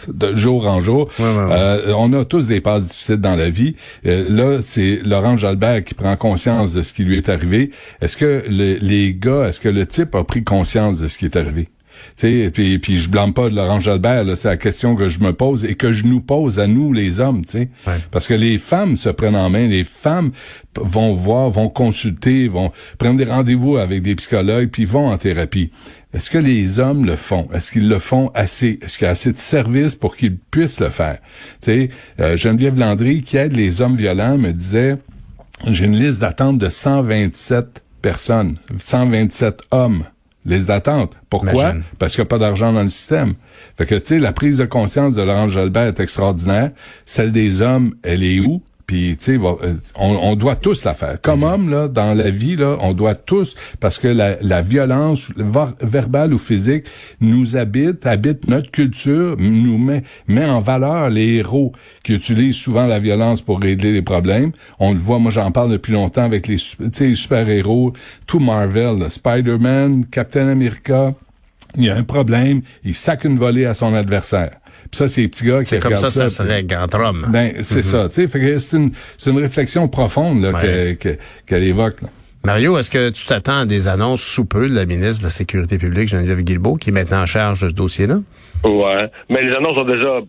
de 0.13 0.37
jour 0.37 0.67
en 0.67 0.81
jour. 0.81 1.09
ouais, 1.19 1.25
ouais. 1.25 1.47
Euh, 1.53 1.93
on 1.97 2.13
a 2.15 2.25
tous 2.25 2.49
des 2.49 2.61
passes 2.61 2.89
difficiles 2.89 3.19
dans 3.21 3.37
la 3.37 3.49
vie. 3.51 3.77
Euh, 4.07 4.25
là, 4.29 4.59
c'est 4.61 5.01
Laurent 5.05 5.37
Jalbert 5.37 5.85
qui 5.85 5.95
prend 5.95 6.17
conscience 6.17 6.75
de 6.75 6.83
ce 6.83 6.93
qui 6.93 7.05
lui 7.05 7.17
est 7.17 7.29
arrivé. 7.29 7.71
Est-ce 8.01 8.17
que 8.17 8.43
le- 8.49 8.79
les 8.81 9.15
gars, 9.15 9.47
est-ce 9.49 9.61
que 9.61 9.69
le 9.69 9.87
type 9.87 10.15
a 10.17 10.25
pris 10.25 10.43
conscience 10.43 11.01
de 11.01 11.07
ce 11.09 11.17
qui 11.19 11.27
est 11.27 11.37
arrivé? 11.37 11.69
Sais, 12.21 12.51
puis, 12.53 12.79
puis 12.79 12.99
je 12.99 13.09
blâme 13.09 13.33
pas 13.33 13.49
de 13.49 13.57
Laurent 13.57 13.81
Jalbert, 13.81 14.27
c'est 14.37 14.49
la 14.49 14.59
question 14.59 14.95
que 14.95 15.09
je 15.09 15.21
me 15.21 15.33
pose 15.33 15.65
et 15.65 15.75
que 15.75 15.91
je 15.91 16.05
nous 16.05 16.21
pose 16.21 16.59
à 16.59 16.67
nous, 16.67 16.93
les 16.93 17.19
hommes, 17.19 17.47
tu 17.47 17.53
sais. 17.53 17.69
Ouais. 17.87 17.95
Parce 18.11 18.27
que 18.27 18.35
les 18.35 18.59
femmes 18.59 18.99
se 18.99 19.09
prennent 19.09 19.37
en 19.37 19.49
main, 19.49 19.67
les 19.67 19.85
femmes 19.85 20.31
vont 20.77 21.15
voir, 21.15 21.49
vont 21.49 21.71
consulter, 21.71 22.47
vont 22.47 22.73
prendre 22.99 23.17
des 23.17 23.25
rendez-vous 23.25 23.79
avec 23.79 24.03
des 24.03 24.17
psychologues, 24.17 24.69
puis 24.69 24.85
vont 24.85 25.09
en 25.09 25.17
thérapie. 25.17 25.71
Est-ce 26.13 26.31
que 26.31 26.37
les 26.37 26.79
hommes 26.79 27.07
le 27.07 27.17
font? 27.17 27.49
Est-ce 27.55 27.73
qu'ils 27.73 27.89
le 27.89 27.99
font 27.99 28.31
assez? 28.35 28.79
Est-ce 28.83 28.99
qu'il 28.99 29.07
y 29.07 29.09
a 29.09 29.13
assez 29.13 29.33
de 29.33 29.39
services 29.39 29.95
pour 29.95 30.15
qu'ils 30.15 30.37
puissent 30.37 30.81
le 30.81 30.91
faire? 30.91 31.21
Tu 31.63 31.73
sais, 31.73 31.89
euh, 32.21 32.37
Geneviève 32.37 32.77
Landry, 32.79 33.23
qui 33.23 33.39
aide 33.39 33.57
les 33.57 33.81
hommes 33.81 33.97
violents, 33.97 34.37
me 34.37 34.53
disait, 34.53 34.99
j'ai 35.69 35.87
une 35.87 35.97
liste 35.97 36.21
d'attente 36.21 36.59
de 36.59 36.69
127 36.69 37.83
personnes, 38.03 38.59
127 38.79 39.63
hommes 39.71 40.05
liste 40.51 40.69
d'attente. 40.69 41.15
Pourquoi? 41.29 41.53
Imagine. 41.53 41.83
Parce 41.99 42.15
qu'il 42.15 42.23
n'y 42.23 42.27
a 42.27 42.29
pas 42.29 42.39
d'argent 42.39 42.73
dans 42.73 42.83
le 42.83 42.89
système. 42.89 43.35
Fait 43.77 43.87
que, 43.87 43.95
tu 43.95 44.07
sais, 44.07 44.19
la 44.19 44.33
prise 44.33 44.59
de 44.59 44.65
conscience 44.65 45.15
de 45.15 45.23
Laurent 45.23 45.49
Jalbert 45.49 45.85
est 45.85 46.01
extraordinaire. 46.01 46.71
Celle 47.07 47.33
des 47.33 47.63
hommes, 47.63 47.95
elle 48.03 48.23
est 48.23 48.41
où? 48.41 48.63
Puis, 48.91 49.17
tu 49.17 49.25
sais, 49.25 49.39
euh, 49.39 49.75
on, 49.95 50.17
on 50.21 50.35
doit 50.35 50.57
tous 50.57 50.85
la 50.85 50.95
faire. 50.95 51.21
Comme 51.21 51.45
homme, 51.45 51.71
là, 51.71 51.87
dans 51.87 52.13
la 52.13 52.29
vie, 52.29 52.57
là, 52.57 52.77
on 52.81 52.93
doit 52.93 53.15
tous, 53.15 53.55
parce 53.79 53.99
que 54.01 54.09
la, 54.09 54.35
la 54.43 54.63
violence, 54.63 55.29
verbale 55.37 56.35
ou 56.35 56.39
physique, 56.39 56.87
nous 57.21 57.57
habite, 57.57 58.05
habite 58.05 58.49
notre 58.49 58.73
culture, 58.73 59.37
nous 59.39 59.79
met, 59.79 60.03
met 60.27 60.45
en 60.45 60.61
valeur 60.61 61.09
les 61.09 61.35
héros 61.37 61.71
qui 62.03 62.15
utilisent 62.15 62.57
souvent 62.57 62.89
la 62.89 62.99
violence 62.99 63.43
pour 63.43 63.61
régler 63.61 63.93
les 63.93 64.03
problèmes. 64.03 64.51
On 64.81 64.93
le 64.93 64.99
voit, 64.99 65.21
moi, 65.21 65.31
j'en 65.31 65.53
parle 65.53 65.71
depuis 65.71 65.93
longtemps 65.93 66.25
avec 66.25 66.49
les, 66.49 66.59
su- 66.59 66.77
tu 66.77 66.91
sais, 66.93 67.07
les 67.07 67.15
super-héros, 67.15 67.93
tout 68.27 68.41
Marvel, 68.41 69.09
Spider-Man, 69.09 70.07
Captain 70.11 70.49
America, 70.49 71.15
il 71.77 71.85
y 71.85 71.91
a 71.91 71.95
un 71.97 72.03
problème, 72.03 72.63
il 72.83 72.97
sac 72.97 73.23
une 73.23 73.39
volée 73.39 73.67
à 73.67 73.75
son 73.75 73.95
adversaire. 73.95 74.57
Puis 74.91 74.99
ça, 74.99 75.09
c'est 75.09 75.21
les 75.23 75.29
petits 75.29 75.45
gars 75.47 75.61
qui 75.61 75.67
C'est 75.67 75.79
comme 75.81 75.97
ça, 75.97 76.11
ça 76.11 76.31
serait 76.31 76.67
entre 76.77 76.99
hommes. 77.01 77.27
ben, 77.31 77.53
c'est 77.63 77.83
ça, 77.85 78.09
tu 78.09 78.29
sais. 78.29 78.59
C'est 78.59 78.77
une, 78.77 78.91
c'est 79.19 79.31
une 79.31 79.39
réflexion 79.39 79.87
profonde, 79.89 80.43
là, 80.43 80.51
Ouais. 80.53 80.97
que- 81.01 81.11
que- 81.11 81.19
qu'elle 81.47 81.63
évoque, 81.65 82.03
là. 82.03 82.09
Mario, 82.43 82.79
est-ce 82.79 82.91
que 82.91 83.11
tu 83.11 83.27
t'attends 83.27 83.61
à 83.61 83.67
des 83.67 83.87
annonces 83.87 84.23
sous 84.23 84.47
peu 84.47 84.67
de 84.69 84.75
la 84.75 84.87
ministre 84.87 85.19
de 85.21 85.25
la 85.27 85.31
Sécurité 85.31 85.77
publique, 85.77 86.09
Geneviève 86.09 86.41
Guilbeault, 86.41 86.77
qui 86.77 86.89
est 86.89 86.93
maintenant 86.93 87.21
en 87.23 87.27
charge 87.27 87.61
de 87.61 87.69
ce 87.69 87.75
dossier-là? 87.75 88.21
Ouais. 88.65 89.09
Mais 89.31 89.43
les 89.43 89.55
annonces 89.57 89.79
ont 89.79 89.85
déjà 89.85 90.21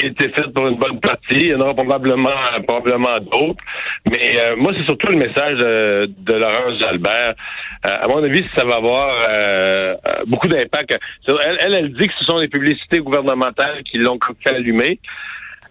été 0.00 0.28
faites 0.28 0.52
pour 0.52 0.66
une 0.68 0.76
bonne 0.76 1.00
partie. 1.00 1.34
Il 1.34 1.48
y 1.48 1.54
en 1.54 1.60
aura 1.60 1.74
probablement, 1.74 2.30
probablement 2.66 3.18
d'autres. 3.20 3.62
Mais 4.10 4.38
euh, 4.38 4.56
moi, 4.56 4.72
c'est 4.76 4.84
surtout 4.84 5.08
le 5.08 5.16
message 5.16 5.58
euh, 5.60 6.06
de 6.18 6.34
Laurence 6.34 6.78
Jalbert. 6.80 7.34
Euh, 7.86 8.02
à 8.02 8.08
mon 8.08 8.22
avis, 8.22 8.44
ça 8.54 8.64
va 8.64 8.76
avoir 8.76 9.10
euh, 9.28 9.94
euh, 10.06 10.24
beaucoup 10.26 10.48
d'impact. 10.48 10.98
Elle, 11.26 11.58
elle, 11.60 11.74
elle 11.74 11.92
dit 11.94 12.08
que 12.08 12.14
ce 12.18 12.24
sont 12.24 12.38
les 12.38 12.48
publicités 12.48 12.98
gouvernementales 12.98 13.82
qui 13.84 13.98
l'ont 13.98 14.18
fait 14.42 14.54
allumer, 14.54 14.98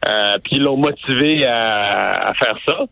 euh, 0.08 0.38
puis 0.44 0.56
qui 0.56 0.60
l'ont 0.60 0.78
motivé 0.78 1.46
à, 1.46 2.30
à 2.30 2.34
faire 2.34 2.58
ça. 2.66 2.86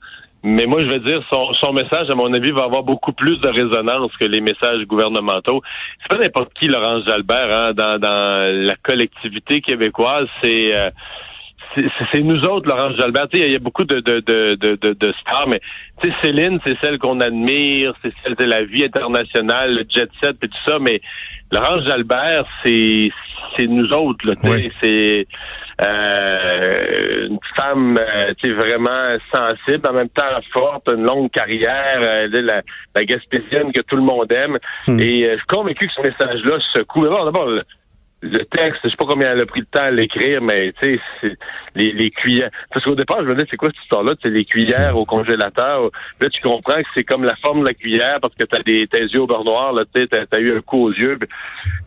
Mais 0.46 0.68
moi, 0.68 0.84
je 0.84 0.90
veux 0.90 1.00
dire, 1.00 1.22
son, 1.30 1.54
son 1.56 1.74
message, 1.74 2.10
à 2.10 2.16
mon 2.16 2.32
avis, 2.32 2.52
va 2.52 2.64
avoir 2.66 2.84
beaucoup 2.84 3.14
plus 3.14 3.40
de 3.40 3.48
résonance 3.48 4.12
que 4.20 4.26
les 4.26 4.42
messages 4.42 4.84
gouvernementaux. 4.86 5.62
C'est 6.02 6.16
pas 6.18 6.24
n'importe 6.24 6.54
qui, 6.54 6.68
Laurence 6.68 7.04
Jalbert, 7.06 7.50
hein, 7.52 7.74
dans, 7.74 8.00
dans 8.00 8.66
la 8.66 8.76
collectivité 8.76 9.62
québécoise. 9.62 10.28
C'est 10.44 10.76
euh, 10.76 10.90
c'est- 12.12 12.22
nous 12.22 12.44
autres, 12.46 12.70
Laurence 12.70 12.96
Jalbert. 12.98 13.28
Il 13.34 13.52
y 13.52 13.56
a 13.56 13.60
beaucoup 13.60 13.84
de, 13.84 14.00
de, 14.00 14.20
de, 14.20 14.56
de, 14.56 14.94
de, 14.94 15.14
stars, 15.22 15.48
mais 15.48 15.60
tu 16.02 16.10
sais, 16.10 16.16
Céline, 16.22 16.60
c'est 16.66 16.78
celle 16.80 17.00
qu'on 17.00 17.20
admire, 17.22 17.94
c'est 18.04 18.14
celle 18.24 18.36
de 18.36 18.46
la 18.46 18.64
vie 18.64 18.84
internationale, 18.86 19.72
le 19.76 19.86
jet 19.90 20.10
set 20.22 20.38
et 20.42 20.48
tout 20.48 20.58
ça, 20.66 20.78
mais 20.80 21.02
Laurence 21.52 21.86
Jalbert, 21.86 22.46
c'est 22.64 23.10
c'est 23.58 23.68
nous 23.68 23.90
autres. 23.94 24.30
Oui. 24.44 24.72
C'est 24.82 25.28
euh, 25.82 27.28
une 27.28 27.40
femme 27.56 27.98
euh, 27.98 28.34
tu 28.38 28.48
sais, 28.48 28.54
vraiment 28.54 29.18
sensible, 29.34 29.88
en 29.90 29.94
même 29.94 30.10
temps 30.10 30.24
forte, 30.54 30.88
une 30.88 31.06
longue 31.06 31.32
carrière, 31.32 32.02
euh, 32.02 32.28
la, 32.32 32.62
la 32.96 33.06
Gaspésienne 33.06 33.72
que 33.72 33.82
tout 33.82 33.98
le 33.98 34.04
monde 34.04 34.32
aime. 34.32 34.58
Et 34.88 35.26
euh, 35.26 35.34
je 35.34 35.38
suis 35.38 35.48
convaincu 35.48 35.88
que 35.88 35.94
ce 35.94 36.02
message-là 36.02 36.60
secoue. 36.74 37.04
D'abord, 37.04 37.26
d'abord, 37.26 37.50
le, 38.32 38.46
texte, 38.46 38.82
je 38.84 38.90
sais 38.90 38.96
pas 38.96 39.06
combien 39.06 39.32
elle 39.32 39.42
a 39.42 39.46
pris 39.46 39.62
le 39.62 39.66
temps 39.66 39.84
à 39.84 39.92
l'écrire, 39.92 40.42
mais 40.42 40.74
tu 40.82 41.00
sais, 41.22 41.38
les, 41.76 41.92
les 41.92 42.10
cuillères. 42.10 42.50
Parce 42.72 42.86
qu'au 42.86 42.96
départ, 42.96 43.22
je 43.22 43.28
me 43.28 43.36
disais, 43.36 43.48
c'est 43.50 43.58
quoi 43.58 43.70
cette 43.70 43.82
histoire-là? 43.84 44.14
C'est 44.22 44.30
les 44.30 44.46
cuillères 44.46 44.98
au 44.98 45.06
congélateur. 45.06 45.90
Là, 46.20 46.30
tu 46.30 46.42
comprends 46.42 46.82
que 46.82 46.90
c'est 46.96 47.04
comme 47.04 47.24
la 47.24 47.36
forme 47.38 47.62
de 47.62 47.66
la 47.66 47.74
cuillère 47.74 48.20
parce 48.22 48.34
que 48.36 48.44
t'as 48.44 48.64
des 48.64 48.88
tes 48.88 49.04
yeux 49.04 49.22
au 49.22 49.28
beurre 49.28 49.46
noir, 49.46 49.74
là, 49.74 49.84
tu 49.94 50.08
t'as, 50.08 50.26
t'as 50.26 50.40
eu 50.40 50.56
un 50.58 50.62
coup 50.62 50.86
aux 50.86 50.94
yeux. 50.94 51.18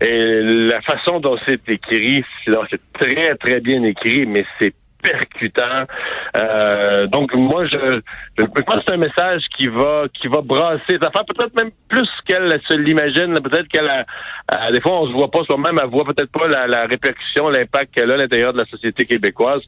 Et 0.00 0.42
la 0.42 0.80
façon 0.82 1.20
dont 1.20 1.36
c'est 1.44 1.68
écrit, 1.68 2.24
c'est 2.44 2.80
très, 2.92 3.34
très 3.36 3.60
bien 3.60 3.82
écrit, 3.82 4.26
mais 4.26 4.44
c'est 4.60 4.74
percutant. 5.02 5.84
Euh, 6.36 7.06
donc 7.06 7.34
moi 7.34 7.66
je, 7.66 8.00
je 8.38 8.44
pense 8.44 8.76
que 8.76 8.82
c'est 8.86 8.92
un 8.94 8.96
message 8.98 9.42
qui 9.56 9.66
va 9.68 10.04
qui 10.14 10.28
va 10.28 10.40
brasser 10.42 10.82
les 10.98 11.06
affaires, 11.06 11.24
peut-être 11.24 11.54
même 11.56 11.70
plus 11.88 12.08
qu'elle 12.26 12.60
se 12.68 12.74
l'imagine, 12.74 13.34
peut-être 13.40 13.68
qu'elle 13.68 13.88
a, 13.88 14.04
a- 14.48 14.70
des 14.72 14.80
fois 14.80 15.00
on 15.02 15.06
se 15.06 15.12
voit 15.12 15.30
pas 15.30 15.42
soi-même, 15.44 15.78
elle 15.82 15.88
voit 15.90 16.04
peut-être 16.04 16.30
pas 16.32 16.46
la, 16.48 16.66
la 16.66 16.86
répercussion, 16.86 17.48
l'impact 17.48 17.94
qu'elle 17.94 18.10
a 18.10 18.14
à 18.14 18.16
l'intérieur 18.18 18.52
de 18.52 18.58
la 18.58 18.66
société 18.66 19.04
québécoise. 19.06 19.62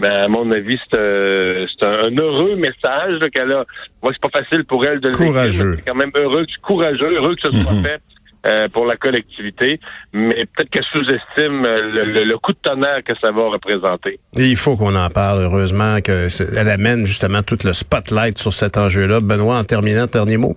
Mais 0.00 0.08
à 0.08 0.28
mon 0.28 0.50
avis, 0.50 0.78
c'est 0.90 0.98
un, 0.98 1.66
c'est 1.68 1.86
un, 1.86 2.06
un 2.06 2.16
heureux 2.18 2.56
message 2.56 3.20
qu'elle 3.32 3.52
a. 3.52 3.64
Moi, 4.02 4.12
c'est 4.12 4.20
pas 4.30 4.40
facile 4.40 4.64
pour 4.64 4.84
elle 4.84 4.98
de 5.00 5.08
le 5.08 5.14
Courageux. 5.14 5.50
décrire, 5.50 5.66
mais 5.70 5.76
C'est 5.76 5.90
quand 5.90 5.94
même 5.94 6.10
heureux, 6.16 6.46
courageux, 6.62 7.14
heureux 7.14 7.34
que 7.36 7.42
ce 7.42 7.50
soit 7.62 7.72
Mhm. 7.72 7.82
fait 7.84 8.00
euh, 8.46 8.68
pour 8.68 8.86
la 8.86 8.96
collectivité, 8.96 9.80
mais 10.12 10.46
peut-être 10.46 10.70
qu'elle 10.70 10.84
sous-estime 10.92 11.64
euh, 11.66 11.82
le, 11.90 12.04
le- 12.12 12.24
le 12.24 12.38
coup 12.38 12.52
de 12.52 12.58
tonnerre 12.62 13.02
que 13.04 13.12
ça 13.20 13.30
va 13.30 13.42
représenter. 13.48 14.18
Il 14.36 14.56
faut 14.56 14.76
qu'on 14.76 14.94
en 14.96 15.10
parle, 15.10 15.40
heureusement, 15.42 16.00
que 16.02 16.28
c'est- 16.28 16.54
elle 16.56 16.68
amène 16.68 17.06
justement 17.06 17.42
tout 17.42 17.58
le 17.64 17.72
spotlight 17.72 18.38
sur 18.38 18.52
cet 18.52 18.76
enjeu-là. 18.76 19.20
Benoît, 19.20 19.58
en 19.58 19.64
terminant, 19.64 20.06
dernier 20.06 20.36
mot. 20.36 20.56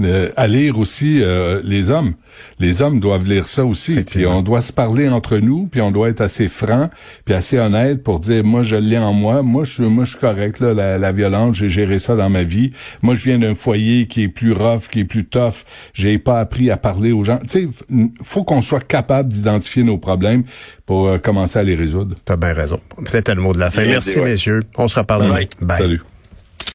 Euh, 0.00 0.30
à 0.36 0.46
lire 0.46 0.78
aussi 0.78 1.22
euh, 1.22 1.60
les 1.64 1.90
hommes. 1.90 2.14
Les 2.58 2.80
hommes 2.80 3.00
doivent 3.00 3.24
lire 3.24 3.46
ça 3.46 3.64
aussi. 3.64 3.96
Puis 4.02 4.26
on 4.26 4.42
doit 4.42 4.62
se 4.62 4.72
parler 4.72 5.08
entre 5.08 5.38
nous, 5.38 5.66
puis 5.70 5.80
on 5.80 5.90
doit 5.90 6.08
être 6.08 6.20
assez 6.20 6.48
franc, 6.48 6.88
puis 7.24 7.34
assez 7.34 7.58
honnête 7.58 8.02
pour 8.02 8.20
dire 8.20 8.44
moi 8.44 8.62
je 8.62 8.76
l'ai 8.76 8.98
en 8.98 9.12
moi, 9.12 9.42
moi 9.42 9.64
je 9.64 9.72
suis 9.72 9.82
moi 9.82 10.04
je 10.04 10.10
suis 10.10 10.18
correct 10.18 10.60
là, 10.60 10.72
la, 10.72 10.98
la 10.98 11.12
violence, 11.12 11.56
j'ai 11.56 11.68
géré 11.68 11.98
ça 11.98 12.16
dans 12.16 12.30
ma 12.30 12.44
vie. 12.44 12.72
Moi 13.02 13.14
je 13.14 13.24
viens 13.24 13.38
d'un 13.38 13.54
foyer 13.54 14.06
qui 14.06 14.22
est 14.22 14.28
plus 14.28 14.52
rough, 14.52 14.88
qui 14.90 15.00
est 15.00 15.04
plus 15.04 15.26
tough. 15.26 15.64
J'ai 15.92 16.18
pas 16.18 16.40
appris 16.40 16.70
à 16.70 16.76
parler 16.76 17.12
aux 17.12 17.24
gens. 17.24 17.38
Tu 17.48 17.48
sais, 17.48 17.68
faut 18.22 18.44
qu'on 18.44 18.62
soit 18.62 18.86
capable 18.86 19.28
d'identifier 19.28 19.82
nos 19.82 19.98
problèmes 19.98 20.44
pour 20.86 21.08
euh, 21.08 21.18
commencer 21.18 21.58
à 21.58 21.62
les 21.62 21.74
résoudre. 21.74 22.16
T'as 22.24 22.36
bien 22.36 22.52
raison. 22.52 22.78
C'était 23.06 23.34
le 23.34 23.42
mot 23.42 23.52
de 23.52 23.58
la 23.58 23.70
fin. 23.70 23.84
Merci, 23.84 24.18
ouais. 24.18 24.32
messieurs. 24.32 24.62
On 24.76 24.88
se 24.88 24.98
reparle 24.98 25.24
demain. 25.24 25.44
Bye. 25.60 25.78
Salut. 25.78 26.00